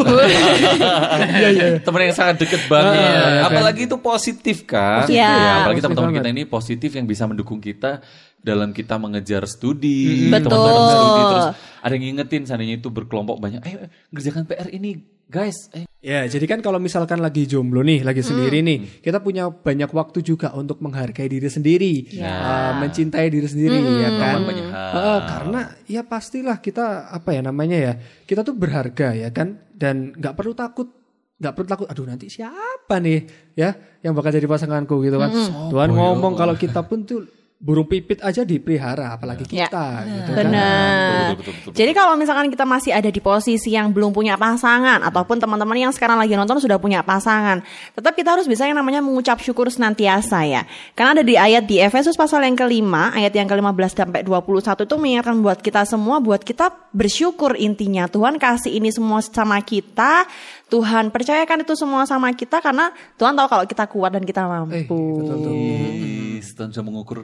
Iya 1.33 1.49
iya. 1.53 1.67
teman 1.77 2.09
yang 2.09 2.15
sangat 2.17 2.41
deket 2.41 2.65
banget. 2.65 2.97
Iya, 2.97 3.05
iya, 3.05 3.21
kan? 3.21 3.43
apalagi 3.53 3.81
itu 3.85 3.97
positif 4.01 4.57
kan. 4.65 5.05
Positif. 5.05 5.21
Iya. 5.21 5.29
Ya, 5.29 5.53
apalagi 5.61 5.81
teman-teman 5.85 6.11
kita 6.17 6.29
ini 6.33 6.43
positif 6.49 6.89
yang 6.97 7.05
bisa 7.05 7.23
mendukung 7.29 7.61
kita 7.61 8.01
dalam 8.43 8.75
kita 8.75 8.99
mengejar 8.99 9.47
studi, 9.47 10.27
Betul. 10.27 10.51
teman-teman 10.51 10.83
studi 10.91 11.21
terus 11.31 11.47
ada 11.79 11.91
yang 11.95 12.03
ngingetin 12.11 12.43
seandainya 12.43 12.75
itu 12.75 12.89
berkelompok 12.91 13.39
banyak, 13.39 13.63
ayo 13.63 13.87
ngerjakan 14.11 14.43
PR 14.43 14.67
ini 14.67 14.99
guys. 15.27 15.69
Eh, 15.73 15.85
Ya, 16.03 16.27
jadi 16.27 16.43
kan 16.51 16.59
kalau 16.59 16.83
misalkan 16.83 17.23
lagi 17.23 17.47
jomblo 17.47 17.79
nih, 17.79 18.03
lagi 18.03 18.19
sendiri 18.19 18.59
nih, 18.59 18.99
kita 18.99 19.23
punya 19.23 19.47
banyak 19.47 19.87
waktu 19.87 20.19
juga 20.19 20.51
untuk 20.51 20.83
menghargai 20.83 21.31
diri 21.31 21.47
sendiri, 21.47 22.19
eh, 22.19 22.71
mencintai 22.75 23.31
diri 23.31 23.47
sendiri, 23.47 23.79
ya 24.03 24.11
kan? 24.11 24.43
Melakukan 24.43 24.47
banyak 24.51 24.67
hal. 24.67 24.91
Eh, 24.99 25.19
karena 25.31 25.59
ya 25.87 26.01
pastilah 26.03 26.59
kita 26.59 27.07
apa 27.07 27.31
ya 27.31 27.39
namanya 27.39 27.77
ya, 27.79 27.93
kita 28.27 28.43
tuh 28.43 28.51
berharga 28.51 29.15
ya 29.15 29.31
kan, 29.31 29.63
dan 29.71 30.11
nggak 30.11 30.35
perlu 30.35 30.51
takut, 30.51 30.91
nggak 31.39 31.53
perlu 31.55 31.67
takut. 31.71 31.87
Aduh 31.87 32.03
nanti 32.03 32.27
siapa 32.27 32.99
nih 32.99 33.23
ya 33.55 33.71
yang 34.03 34.11
bakal 34.11 34.35
jadi 34.35 34.43
pasanganku 34.43 34.99
gitu 35.07 35.15
kan? 35.15 35.31
Tuhan 35.71 35.87
ngomong 35.87 36.35
kalau 36.35 36.59
kita 36.59 36.83
pun 36.83 37.07
tuh 37.07 37.23
burung 37.63 37.87
pipit 37.87 38.19
aja 38.19 38.43
dipelihara, 38.43 39.15
apalagi 39.15 39.47
Ya. 39.47 39.71
kita, 39.71 40.03
gitu 40.03 40.31
kan? 40.35 40.51
Benar. 40.51 40.99
betul, 41.31 41.35
betul, 41.39 41.53
betul. 41.63 41.71
Jadi 41.79 41.91
kalau 41.95 42.13
misalkan 42.19 42.51
kita 42.51 42.67
masih 42.67 42.91
ada 42.91 43.07
di 43.07 43.23
posisi 43.23 43.71
yang 43.71 43.87
belum 43.95 44.11
punya 44.11 44.35
pasangan 44.35 44.99
ataupun 44.99 45.39
teman-teman 45.39 45.79
yang 45.79 45.95
sekarang 45.95 46.19
lagi 46.19 46.35
nonton 46.35 46.59
sudah 46.59 46.75
punya 46.75 47.07
pasangan, 47.07 47.63
tetap 47.95 48.19
kita 48.19 48.35
harus 48.35 48.51
bisa 48.51 48.67
yang 48.67 48.75
namanya 48.75 48.99
mengucap 48.99 49.39
syukur 49.39 49.71
senantiasa 49.71 50.43
ya. 50.43 50.67
Karena 50.91 51.15
ada 51.15 51.23
di 51.23 51.39
ayat 51.39 51.63
di 51.63 51.79
Efesus 51.79 52.19
pasal 52.19 52.43
yang 52.43 52.59
kelima, 52.59 53.15
ayat 53.15 53.31
yang 53.31 53.47
ke-15 53.47 53.95
sampai 53.95 54.27
21 54.27 54.83
itu 54.83 54.95
mengingatkan 54.99 55.39
buat 55.39 55.63
kita 55.63 55.87
semua 55.87 56.19
buat 56.19 56.43
kita 56.43 56.67
bersyukur 56.91 57.55
intinya. 57.55 58.11
Tuhan 58.11 58.43
kasih 58.43 58.75
ini 58.75 58.91
semua 58.91 59.23
sama 59.23 59.63
kita, 59.63 60.27
Tuhan 60.67 61.15
percayakan 61.15 61.63
itu 61.63 61.79
semua 61.79 62.03
sama 62.03 62.27
kita 62.35 62.59
karena 62.59 62.91
Tuhan 63.15 63.39
tahu 63.39 63.47
kalau 63.47 63.63
kita 63.63 63.87
kuat 63.87 64.11
dan 64.19 64.27
kita 64.27 64.43
mampu. 64.51 64.75
Eh, 64.75 64.83
betul 64.83 65.37
tuh. 65.39 65.53
Ih, 65.55 66.43
Tuhan 66.43 66.69
sudah 66.75 66.83
mengukur 66.83 67.23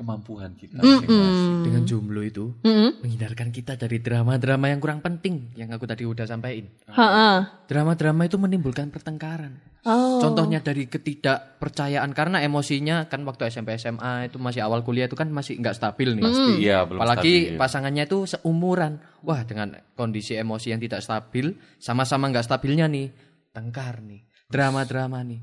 kemampuan 0.00 0.56
kita. 0.56 0.80
masing-masing. 0.80 1.68
Dengan 1.68 1.82
jomblo 1.84 2.24
itu 2.24 2.56
menghindarkan 2.64 3.52
kita 3.52 3.76
dari 3.76 4.00
drama-drama 4.00 4.72
yang 4.72 4.80
kurang 4.80 5.04
penting 5.04 5.52
yang 5.60 5.68
aku 5.76 5.84
tadi 5.84 6.08
udah 6.08 6.24
sampaikan. 6.24 6.72
Heeh. 6.88 7.36
Drama-drama 7.68 8.24
itu 8.24 8.40
menimbulkan 8.40 8.88
pertengkaran. 8.88 9.60
Oh. 9.80 10.20
Contohnya 10.20 10.60
dari 10.60 10.84
ketidakpercayaan 10.92 12.12
karena 12.12 12.44
emosinya 12.44 13.08
kan 13.08 13.24
waktu 13.24 13.48
SMP 13.48 13.80
SMA 13.80 14.28
itu 14.28 14.36
masih 14.36 14.60
awal 14.60 14.84
kuliah 14.84 15.08
itu 15.08 15.16
kan 15.16 15.32
masih 15.32 15.56
nggak 15.56 15.72
stabil 15.72 16.20
nih. 16.20 16.24
Pasti 16.24 16.52
iya, 16.60 16.84
belum 16.84 17.00
Apalagi 17.00 17.34
stabil. 17.48 17.56
pasangannya 17.56 18.04
itu 18.04 18.18
seumuran. 18.28 19.00
Wah, 19.24 19.40
dengan 19.48 19.72
kondisi 19.96 20.36
emosi 20.36 20.76
yang 20.76 20.80
tidak 20.84 21.00
stabil, 21.00 21.56
sama-sama 21.80 22.28
nggak 22.28 22.44
stabilnya 22.44 22.92
nih, 22.92 23.08
tengkar 23.56 24.04
nih, 24.04 24.20
drama-drama 24.52 25.24
nih. 25.24 25.40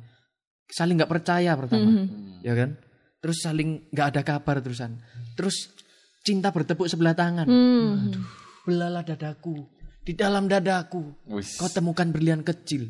Saling 0.69 1.01
nggak 1.01 1.09
percaya 1.09 1.57
pertama. 1.57 2.05
Ya 2.45 2.53
kan? 2.53 2.77
Terus 3.27 3.43
saling 3.43 3.91
nggak 3.91 4.07
ada 4.07 4.21
kabar 4.23 4.63
terusan. 4.63 5.03
Terus 5.35 5.67
cinta 6.23 6.47
bertepuk 6.47 6.87
sebelah 6.87 7.11
tangan. 7.11 7.43
Aduh, 7.43 8.23
belalah 8.63 9.03
dadaku. 9.03 9.67
di 9.99 10.15
dalam 10.15 10.47
dadaku 10.47 11.03
Wis. 11.27 11.59
kau 11.59 11.67
temukan 11.67 12.07
berlian 12.07 12.39
kecil. 12.39 12.87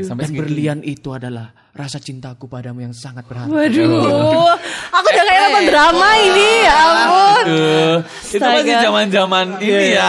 Sampai 0.00 0.24
Dan 0.24 0.40
berlian 0.40 0.78
itu 0.80 1.12
adalah 1.12 1.52
rasa 1.76 2.00
cintaku 2.00 2.48
padamu 2.48 2.80
yang 2.80 2.96
sangat 2.96 3.28
berharga. 3.28 3.52
Waduh, 3.52 4.56
aku 4.88 5.06
udah 5.06 5.24
kayak 5.28 5.40
nonton 5.44 5.64
drama 5.68 6.08
ini, 6.16 6.48
ya 6.64 6.72
ampun. 6.80 7.44
Aduh, 7.44 7.96
itu 8.32 8.40
masih 8.40 8.76
zaman-zaman 8.80 9.46
ini 9.60 9.86
ya. 9.92 10.08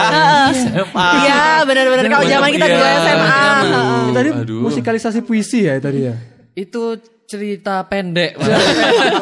SMA. 0.56 1.08
Iya, 1.20 1.44
benar-benar 1.68 2.04
kalau 2.08 2.24
zaman 2.26 2.48
kita 2.48 2.64
dulu 2.66 2.80
Iya. 2.80 2.96
SMA. 3.04 3.44
Tadi 4.16 4.28
musikalisasi 4.48 5.20
puisi 5.20 5.68
ya 5.68 5.76
tadi 5.76 6.08
ya. 6.08 6.16
Itu 6.56 6.96
cerita 7.28 7.84
pendek. 7.84 8.32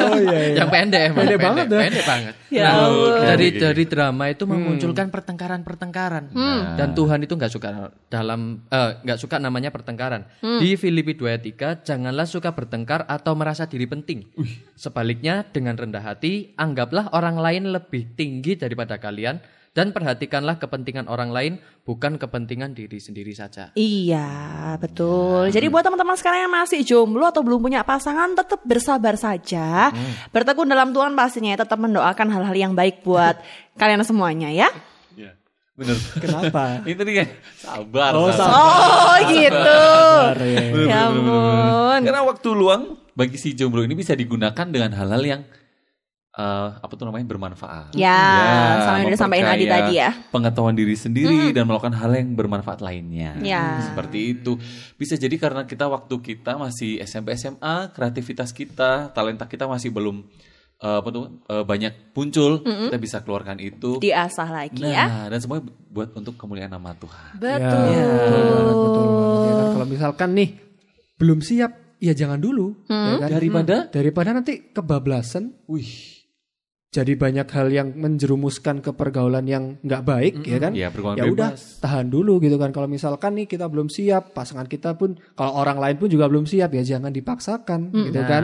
Oh 0.07 0.15
iya 0.15 0.55
iya. 0.55 0.63
yang 0.63 0.71
pendek 0.71 1.11
emang. 1.11 1.27
Pendek 1.27 1.39
banget 1.43 1.65
dah. 1.67 1.79
Pendek 1.83 2.05
banget. 2.07 2.33
Ya 2.47 2.63
Nah, 2.63 2.87
ampun. 2.87 3.11
dari 3.27 3.47
dari 3.51 3.83
drama 3.83 4.23
itu 4.31 4.43
memunculkan 4.47 5.11
pertengkaran-pertengkaran. 5.11 6.31
Dan 6.73 6.95
Tuhan 6.95 7.19
itu 7.21 7.35
nggak 7.35 7.51
suka 7.51 7.91
dalam 8.07 8.63
eh, 8.65 8.91
nggak 9.03 9.19
suka 9.19 9.35
namanya 9.37 9.69
pertengkaran. 9.69 10.23
Di 10.39 10.79
Filipi 10.79 11.13
2 11.13 11.27
ayat 11.27 11.43
3, 11.43 11.83
janganlah 11.83 12.23
suka 12.23 12.55
bertengkar 12.55 13.03
atau 13.05 13.35
merasa 13.35 13.67
diri 13.67 13.83
penting. 13.83 14.23
Sebaliknya 14.73 15.43
dengan 15.43 15.75
rendah 15.75 16.01
hati, 16.01 16.55
anggaplah 16.55 17.11
orang 17.11 17.35
lain 17.35 17.69
lebih 17.69 18.15
tinggi 18.15 18.55
daripada 18.55 18.95
kalian 18.95 19.43
dan 19.77 19.93
perhatikanlah 19.93 20.57
kepentingan 20.57 21.05
orang 21.05 21.29
lain 21.29 21.53
bukan 21.85 22.17
kepentingan 22.17 22.73
diri 22.73 22.97
sendiri 22.97 23.29
saja. 23.37 23.69
Iya, 23.77 24.73
betul. 24.81 25.53
Jadi 25.53 25.69
buat 25.69 25.85
teman-teman 25.85 26.17
sekarang 26.17 26.49
yang 26.49 26.53
masih 26.57 26.81
jomblo 26.81 27.29
atau 27.29 27.45
belum 27.45 27.61
punya 27.61 27.85
pasangan, 27.85 28.33
tetap 28.33 28.65
bersabar 28.65 29.13
saja. 29.13 29.93
Bertekun 30.33 30.65
dalam 30.65 30.97
Tuhan 30.97 31.13
pastinya 31.13 31.53
ya, 31.53 31.61
tetap 31.61 31.77
mendoakan 31.77 32.25
hal-hal 32.33 32.55
yang 32.57 32.73
baik 32.73 33.05
buat 33.05 33.37
kalian 33.81 34.01
semuanya 34.01 34.49
ya. 34.49 34.73
Iya, 35.13 35.37
Bener. 35.77 35.93
Kenapa? 36.25 36.81
Itu 36.81 37.05
nih 37.05 37.13
kan 37.21 37.27
sabar. 37.61 38.11
Oh, 38.17 38.33
sabar. 38.33 38.57
Oh, 38.57 39.15
gitu. 39.29 39.85
ya. 40.41 40.89
Ya 40.89 40.99
ampun. 41.13 42.01
Karena 42.01 42.25
waktu 42.25 42.49
luang 42.49 42.97
bagi 43.13 43.37
si 43.37 43.53
jomblo 43.53 43.85
ini 43.85 43.93
bisa 43.93 44.17
digunakan 44.17 44.65
dengan 44.65 44.97
hal-hal 44.97 45.21
yang 45.21 45.41
eh, 46.37 46.69
apa 46.77 46.93
tuh 46.93 47.09
namanya 47.09 47.25
bermanfaat. 47.25 47.97
Ya, 47.97 48.21
sama 48.85 49.01
yang 49.01 49.09
udah 49.09 49.17
disampaikan 49.17 49.51
Adi 49.57 49.65
tadi 49.65 49.93
ya. 49.97 50.13
Pengetahuan 50.29 50.77
diri 50.77 50.93
sendiri 50.93 51.49
dan 51.49 51.65
melakukan 51.65 51.97
hal 51.97 52.13
yang 52.13 52.37
bermanfaat 52.37 52.79
lainnya. 52.85 53.33
Ya. 53.41 53.81
Seperti 53.81 54.37
itu. 54.37 54.61
Bisa 54.95 55.17
jadi 55.17 55.33
karena 55.41 55.65
kita 55.65 55.89
waktu 55.89 56.15
kita 56.21 56.61
masih 56.61 57.01
SMP 57.01 57.33
SMA, 57.33 57.89
kreativitas 57.91 58.53
kita, 58.53 59.09
talenta 59.11 59.49
kita 59.49 59.65
masih 59.65 59.89
belum 59.89 60.21
eh, 60.77 60.97
apa 61.01 61.09
tuh 61.09 61.41
eh, 61.49 61.65
banyak 61.65 62.13
muncul, 62.13 62.61
kita 62.61 62.97
bisa 63.01 63.17
keluarkan 63.25 63.57
itu. 63.57 63.97
Diasah 63.97 64.49
lagi 64.53 64.85
ya. 64.85 65.05
Nah, 65.09 65.25
dan 65.33 65.39
semuanya 65.41 65.65
buat 65.89 66.13
untuk 66.13 66.37
kemuliaan 66.37 66.69
nama 66.69 66.93
Tuhan. 66.93 67.41
Betul. 67.41 67.81
Ya, 67.89 68.05
betul 68.61 69.05
banget 69.09 69.41
ya 69.41 69.53
kan. 69.57 69.67
Kalau 69.73 69.87
misalkan 69.89 70.29
nih 70.37 70.49
belum 71.17 71.39
siap, 71.41 71.97
ya 71.97 72.13
jangan 72.13 72.37
dulu. 72.37 72.77
ya 72.85 73.17
kan? 73.17 73.29
Daripada 73.33 73.75
Daripada 73.89 74.29
nanti 74.37 74.69
kebablasan, 74.69 75.65
wih, 75.65 76.16
jadi 76.97 77.13
banyak 77.13 77.45
hal 77.47 77.67
yang 77.69 77.87
menjerumuskan 77.93 78.81
ke 78.81 78.89
pergaulan 78.91 79.45
yang 79.45 79.77
nggak 79.79 80.01
baik, 80.01 80.33
ya 80.41 80.57
kan? 80.57 80.71
ya 80.73 80.89
pergaulan 80.89 81.17
ya 81.17 81.25
udah 81.27 81.49
tahan 81.77 82.07
dulu 82.07 82.39
gitu 82.39 82.55
kan. 82.55 82.71
Kalau 82.71 82.85
misalkan 82.85 83.37
nih 83.37 83.45
kita 83.45 83.65
belum 83.65 83.85
siap, 83.87 84.33
pasangan 84.33 84.65
kita 84.65 84.93
pun, 84.93 85.13
kalau 85.31 85.53
orang 85.55 85.77
lain 85.77 85.95
pun 85.95 86.07
juga 86.07 86.25
belum 86.25 86.43
siap, 86.43 86.71
ya 86.71 86.81
jangan 86.87 87.09
dipaksakan, 87.09 87.93
gitu 87.93 88.17
Nah. 88.17 88.25
kan? 88.25 88.43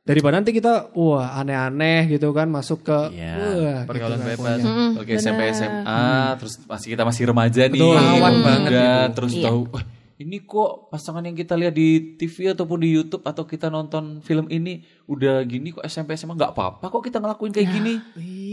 Daripada 0.00 0.38
nanti 0.38 0.50
kita 0.50 0.90
wah 0.92 1.36
aneh-aneh 1.36 2.08
gitu 2.08 2.30
kan 2.30 2.48
masuk 2.48 2.82
ke 2.82 2.98
Iya. 3.12 3.34
wah 3.36 3.80
Pergaulan 3.84 4.16
gitu 4.16 4.24
kan, 4.24 4.30
bebas. 4.32 4.58
pokoknya. 4.58 4.98
Oke 4.98 5.12
SMP 5.16 5.40
SMA 5.50 6.02
terus 6.34 6.54
masih 6.64 6.88
kita 6.88 7.02
masih 7.04 7.22
remaja 7.26 7.62
nih 7.66 7.78
muda, 7.78 8.40
banget 8.40 8.70
itu. 8.72 9.14
terus 9.14 9.32
Iya. 9.36 9.44
tahu 9.44 9.60
"Wah, 9.68 9.84
ini 10.20 10.44
kok 10.44 10.92
pasangan 10.92 11.24
yang 11.24 11.32
kita 11.32 11.56
lihat 11.56 11.72
di 11.72 12.20
TV 12.20 12.52
ataupun 12.52 12.84
di 12.84 12.92
YouTube 12.92 13.24
atau 13.24 13.48
kita 13.48 13.72
nonton 13.72 14.20
film 14.20 14.52
ini 14.52 14.84
udah 15.08 15.40
gini 15.48 15.72
kok 15.72 15.80
SMP 15.88 16.12
SMA 16.20 16.36
nggak 16.36 16.52
apa-apa 16.52 16.92
kok 16.92 17.00
kita 17.00 17.24
ngelakuin 17.24 17.52
kayak 17.56 17.68
gini 17.72 17.94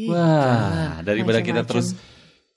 wah 0.07 1.03
daripada 1.03 1.43
kita 1.43 1.67
macam-macam. 1.67 1.67
terus 1.67 1.87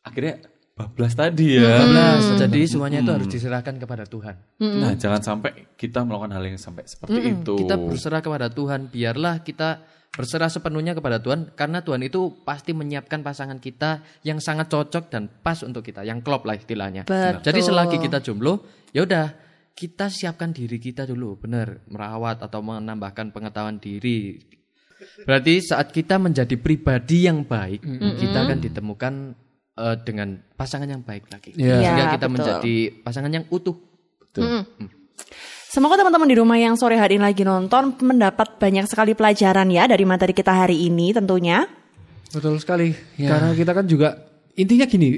akhirnya 0.06 0.38
bablas 0.78 1.12
tadi 1.12 1.60
ya 1.60 1.84
Bablas. 1.84 2.24
Jadi 2.40 2.60
semuanya 2.70 3.04
itu 3.04 3.12
harus 3.12 3.28
diserahkan 3.28 3.74
kepada 3.76 4.06
Tuhan. 4.06 4.34
nah 4.62 4.94
jangan 4.94 5.20
sampai 5.20 5.74
kita 5.74 6.06
melakukan 6.06 6.30
hal 6.38 6.44
yang 6.46 6.56
sampai 6.56 6.86
seperti 6.86 7.20
itu 7.20 7.66
Kita 7.66 7.76
berserah 7.76 8.22
kepada 8.22 8.46
Tuhan. 8.48 8.88
Biarlah 8.88 9.42
kita 9.42 9.84
berserah 10.10 10.50
sepenuhnya 10.50 10.90
kepada 10.90 11.22
Tuhan 11.22 11.54
karena 11.54 11.86
Tuhan 11.86 12.02
itu 12.02 12.42
pasti 12.42 12.74
menyiapkan 12.74 13.22
pasangan 13.22 13.62
kita 13.62 14.02
yang 14.26 14.42
sangat 14.42 14.66
cocok 14.66 15.06
dan 15.06 15.30
pas 15.30 15.62
untuk 15.62 15.86
kita, 15.86 16.02
yang 16.02 16.18
klop 16.18 16.42
lah 16.42 16.58
istilahnya. 16.58 17.06
Betul. 17.06 17.46
Jadi 17.46 17.60
selagi 17.62 17.96
kita 18.02 18.18
jomblo, 18.18 18.58
ya 18.90 19.02
udah 19.06 19.26
kita 19.74 20.12
siapkan 20.12 20.52
diri 20.52 20.76
kita 20.76 21.08
dulu, 21.08 21.40
benar, 21.40 21.80
merawat 21.88 22.44
atau 22.44 22.60
menambahkan 22.60 23.32
pengetahuan 23.32 23.80
diri. 23.80 24.36
Berarti 25.24 25.64
saat 25.64 25.88
kita 25.88 26.20
menjadi 26.20 26.60
pribadi 26.60 27.24
yang 27.24 27.48
baik, 27.48 27.80
kita 28.20 28.38
akan 28.44 28.58
ditemukan 28.60 29.14
eh, 29.80 29.96
dengan 30.04 30.36
pasangan 30.52 30.84
yang 30.84 31.00
baik 31.00 31.32
lagi. 31.32 31.56
Iya. 31.56 31.80
Sehingga 31.80 32.04
Ya, 32.04 32.12
kita 32.12 32.26
betul. 32.28 32.34
menjadi 32.36 32.74
pasangan 33.00 33.32
yang 33.32 33.44
utuh. 33.48 33.76
Betul. 34.20 34.68
Semoga 35.70 35.96
teman-teman 35.96 36.28
di 36.28 36.36
rumah 36.36 36.58
yang 36.58 36.74
sore 36.74 36.98
hari 36.98 37.16
ini 37.16 37.24
lagi 37.24 37.46
nonton 37.46 37.94
mendapat 38.02 38.58
banyak 38.58 38.90
sekali 38.90 39.14
pelajaran 39.14 39.70
ya 39.70 39.86
dari 39.86 40.02
materi 40.04 40.34
kita 40.36 40.50
hari 40.52 40.90
ini 40.90 41.14
tentunya. 41.16 41.64
Betul 42.34 42.60
sekali. 42.60 42.92
Karena 43.16 43.54
kita 43.56 43.72
kan 43.72 43.86
juga 43.88 44.18
intinya 44.58 44.84
gini, 44.84 45.16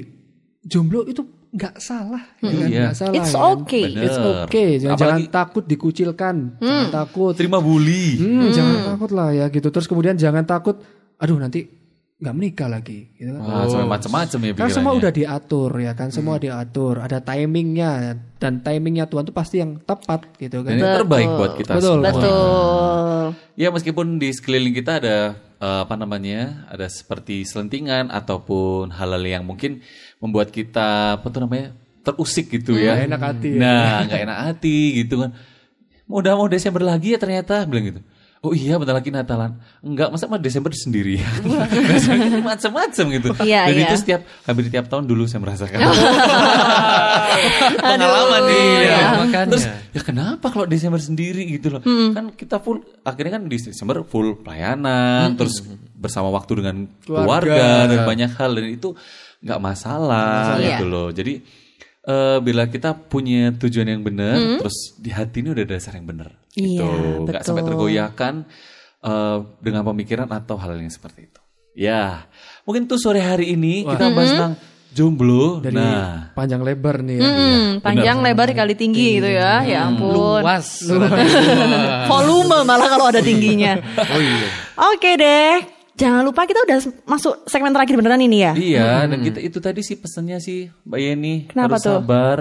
jomblo 0.63 1.03
itu 1.09 1.25
nggak 1.53 1.75
salah, 1.77 2.23
ya 2.41 2.49
kan? 2.49 2.67
Iya. 2.67 2.81
Nggak 2.81 2.95
salah. 2.97 3.13
It's 3.13 3.29
ya 3.29 3.37
kan? 3.37 3.53
okay. 3.61 3.83
Bener. 3.85 4.03
It's 4.03 4.17
okay. 4.17 4.69
Jangan, 4.81 4.97
jangan 4.97 5.19
takut 5.29 5.63
dikucilkan, 5.63 6.35
jangan 6.57 6.89
takut. 6.89 7.33
terima 7.37 7.61
bully 7.61 8.17
Hmm, 8.17 8.49
Jangan 8.49 8.77
takut 8.89 9.11
lah 9.13 9.29
ya 9.29 9.45
gitu. 9.47 9.69
Terus 9.69 9.85
kemudian 9.85 10.17
jangan 10.17 10.41
takut, 10.43 10.81
aduh 11.15 11.37
nanti 11.37 11.69
nggak 12.17 12.33
menikah 12.33 12.71
lagi, 12.71 13.11
gitu 13.13 13.35
kan? 13.35 13.41
Wah, 13.43 13.67
sampai 13.67 13.85
macam-macam 13.85 14.39
ya 14.39 14.51
Kan 14.55 14.69
semua 14.71 14.93
udah 14.95 15.11
diatur 15.11 15.71
ya 15.75 15.91
kan, 15.91 16.07
semua 16.09 16.35
diatur. 16.39 17.03
Ada 17.03 17.19
timingnya 17.19 18.15
dan 18.39 18.63
timingnya 18.63 19.05
Tuhan 19.05 19.27
tuh 19.27 19.35
pasti 19.35 19.59
yang 19.59 19.77
tepat 19.77 20.31
gitu 20.39 20.63
kan. 20.63 20.73
dan 20.73 20.81
yang 20.81 20.95
terbaik 21.03 21.27
buat 21.27 21.53
kita 21.53 21.71
Betul. 21.77 21.99
semua 21.99 22.09
Betul. 22.09 23.25
Ya 23.53 23.69
meskipun 23.69 24.17
di 24.17 24.33
sekeliling 24.33 24.73
kita 24.73 24.97
ada 24.97 25.37
eh, 25.63 25.79
apa 25.87 25.95
namanya 25.95 26.67
ada 26.67 26.91
seperti 26.91 27.47
selentingan 27.47 28.11
ataupun 28.11 28.91
hal-hal 28.91 29.23
yang 29.23 29.47
mungkin 29.47 29.79
membuat 30.19 30.51
kita 30.51 31.15
apa 31.23 31.25
tuh 31.31 31.47
namanya 31.47 31.71
terusik 32.03 32.51
gitu 32.51 32.75
ya. 32.75 32.99
Enak 33.07 33.21
hati 33.23 33.49
ya. 33.55 33.59
Nah 33.63 33.95
nggak 34.03 34.21
enak 34.27 34.39
hati 34.51 34.77
gitu 34.99 35.23
kan. 35.23 35.31
Udah 36.11 36.35
mau 36.35 36.51
Desember 36.51 36.83
lagi 36.83 37.15
ya 37.15 37.19
ternyata 37.19 37.63
bilang 37.63 37.95
gitu. 37.95 38.01
Oh 38.43 38.51
iya 38.51 38.75
bentar 38.75 38.91
lagi 38.91 39.07
Natalan. 39.07 39.55
Enggak 39.79 40.11
masa 40.11 40.27
mah 40.27 40.35
Desember 40.35 40.67
sendiri 40.69 41.15
ya. 41.23 41.29
Macam-macam 42.43 43.05
gitu. 43.09 43.29
Iya, 43.39 43.71
Dan 43.71 43.75
iya. 43.79 43.87
itu 43.87 43.95
setiap 43.95 44.21
hampir 44.43 44.67
tiap 44.67 44.91
tahun 44.91 45.07
dulu 45.07 45.23
saya 45.25 45.39
merasakan. 45.39 45.79
Pengalaman 47.79 48.41
nih. 48.43 48.59
ya. 48.59 48.83
Iya, 48.83 49.07
makanya. 49.17 49.49
Terus 49.55 49.65
ya 49.95 50.01
kenapa 50.03 50.45
kalau 50.49 50.65
Desember 50.65 50.99
sendiri 50.99 51.47
gitu 51.47 51.71
loh 51.71 51.81
kan 52.11 52.33
kita 52.33 52.59
full 52.59 52.81
akhirnya 53.01 53.39
kan 53.39 53.43
di 53.47 53.55
Desember 53.55 54.03
full 54.03 54.35
pelayanan 54.35 55.37
terus 55.37 55.61
bersama 55.93 56.27
waktu 56.27 56.59
dengan 56.59 56.89
keluarga, 56.99 57.87
dan 57.87 58.03
banyak 58.03 58.31
hal 58.35 58.51
dan 58.53 58.65
itu 58.67 58.91
nggak 59.39 59.59
masalah 59.59 60.57
Iya. 60.57 60.77
gitu 60.77 60.85
loh 60.89 61.07
jadi 61.11 61.39
eh, 62.03 62.37
bila 62.43 62.67
kita 62.67 62.93
punya 62.95 63.51
tujuan 63.55 63.87
yang 63.87 64.03
benar 64.03 64.35
terus 64.59 64.95
di 64.99 65.09
hati 65.09 65.41
ini 65.43 65.55
udah 65.55 65.63
ada 65.63 65.73
dasar 65.79 65.95
yang 65.95 66.07
benar 66.07 66.29
gitu 66.53 66.83
Iya, 66.83 67.25
nggak 67.25 67.41
sampai 67.41 67.63
tergoyahkan 67.65 68.33
eh, 69.01 69.37
dengan 69.63 69.83
pemikiran 69.87 70.27
atau 70.29 70.55
hal 70.59 70.77
yang 70.77 70.91
seperti 70.91 71.31
itu 71.31 71.39
ya 71.73 72.27
mungkin 72.67 72.85
tuh 72.85 73.01
sore 73.01 73.23
hari 73.23 73.57
ini 73.57 73.87
kita 73.87 74.05
bahas 74.13 74.29
tentang 74.29 74.55
jomblo 74.93 75.57
Dari 75.57 75.73
nah 75.73 76.29
panjang 76.37 76.61
lebar 76.61 77.01
nih 77.01 77.17
ya. 77.17 77.25
Hmm, 77.25 77.65
panjang 77.81 78.21
lebar 78.21 78.53
kali 78.53 78.77
tinggi 78.77 79.17
gitu 79.17 79.25
ya. 79.25 79.65
Ya 79.65 79.89
ampun. 79.89 80.45
Luas. 80.45 80.85
Volume 82.13 82.61
malah 82.61 82.87
kalau 82.93 83.09
ada 83.09 83.17
tingginya. 83.25 83.81
Oh 83.97 84.21
iya. 84.21 84.47
Oke 84.93 85.17
deh. 85.17 85.72
Jangan 85.93 86.21
lupa 86.21 86.43
kita 86.43 86.57
udah 86.59 86.77
masuk 87.05 87.45
segmen 87.45 87.69
terakhir 87.69 87.95
beneran 87.95 88.17
ini 88.19 88.37
ya. 88.39 88.51
Iya, 88.53 88.89
dan 89.05 89.19
kita 89.21 89.37
itu 89.37 89.57
tadi 89.57 89.79
sih 89.79 89.93
pesannya 89.93 90.37
sih 90.37 90.65
Mbak 90.83 90.99
Yeni 90.99 91.35
Kenapa 91.45 91.77
harus 91.77 91.81
tuh? 91.81 91.93
sabar, 91.95 92.37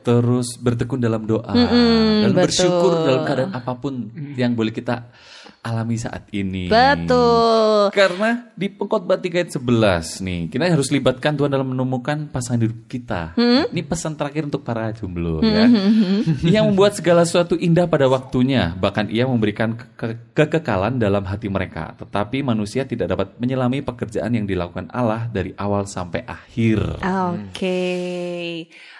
terus 0.00 0.48
bertekun 0.56 0.98
dalam 0.98 1.22
doa 1.22 1.46
dan 1.46 2.30
betul. 2.30 2.42
bersyukur 2.42 2.92
dalam 3.00 3.22
keadaan 3.22 3.52
apa 3.52 3.72
pun 3.76 3.94
yang 4.34 4.52
boleh 4.52 4.70
kita 4.70 5.14
alami 5.60 5.94
saat 5.94 6.26
ini. 6.32 6.66
Betul. 6.66 7.90
Karena 7.92 8.50
di 8.52 8.66
pengkhotbah 8.66 9.14
3 9.16 9.30
ayat 9.36 9.50
11 9.54 10.18
nih, 10.20 10.40
kita 10.48 10.66
harus 10.66 10.90
libatkan 10.90 11.32
Tuhan 11.32 11.50
dalam 11.50 11.70
menemukan 11.70 12.26
pasangan 12.26 12.58
hidup 12.60 12.88
kita. 12.88 13.38
Ini 13.70 13.82
pesan 13.82 14.14
terakhir 14.14 14.42
untuk 14.44 14.62
para 14.62 14.90
jomblo 14.90 15.38
ya. 15.38 15.70
Ia 16.50 16.60
membuat 16.62 16.94
segala 16.94 17.22
sesuatu 17.22 17.54
indah 17.54 17.86
pada 17.86 18.06
waktunya, 18.06 18.74
bahkan 18.74 19.06
ia 19.06 19.22
memberikan 19.22 19.76
ke- 19.76 19.86
ke- 19.94 20.18
kekekalan 20.34 20.98
dalam 20.98 21.22
hati 21.22 21.46
mereka. 21.46 21.94
Tetapi 21.96 22.42
manusia 22.42 22.71
manusia 22.72 22.88
tidak 22.88 23.12
dapat 23.12 23.36
menyelami 23.36 23.84
pekerjaan 23.84 24.32
yang 24.32 24.48
dilakukan 24.48 24.88
Allah 24.96 25.28
dari 25.28 25.52
awal 25.60 25.84
sampai 25.84 26.24
akhir. 26.24 27.04
Oke. 27.04 27.84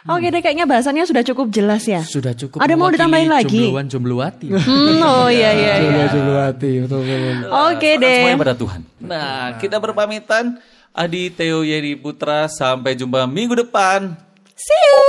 Oke 0.04 0.26
deh 0.28 0.44
kayaknya 0.44 0.68
bahasannya 0.68 1.08
sudah 1.08 1.24
cukup 1.24 1.48
jelas 1.48 1.88
ya. 1.88 2.04
Sudah 2.04 2.36
cukup. 2.36 2.60
Ada 2.60 2.76
mau 2.76 2.92
ditambahin 2.92 3.32
lagi? 3.32 3.72
Jombloan 3.72 3.88
jombloati. 3.88 4.48
Hmm, 4.62 5.00
oh 5.00 5.28
iya 5.32 5.56
iya. 5.56 5.74
iya. 5.80 6.04
Hati 6.52 6.84
betul 6.84 7.00
betul. 7.00 7.48
Oke 7.48 7.96
deh. 7.96 8.20
Semuanya 8.28 8.44
pada 8.44 8.56
Tuhan. 8.60 8.80
Nah, 9.00 9.56
kita 9.56 9.80
berpamitan. 9.80 10.60
Adi 10.92 11.32
Theo 11.32 11.64
Yeri 11.64 11.96
Putra 11.96 12.52
sampai 12.52 12.92
jumpa 12.92 13.24
minggu 13.24 13.56
depan. 13.56 14.12
See 14.52 14.76
you. 14.76 15.00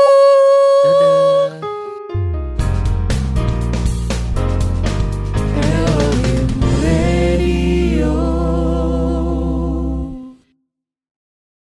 Dadah. 0.87 1.72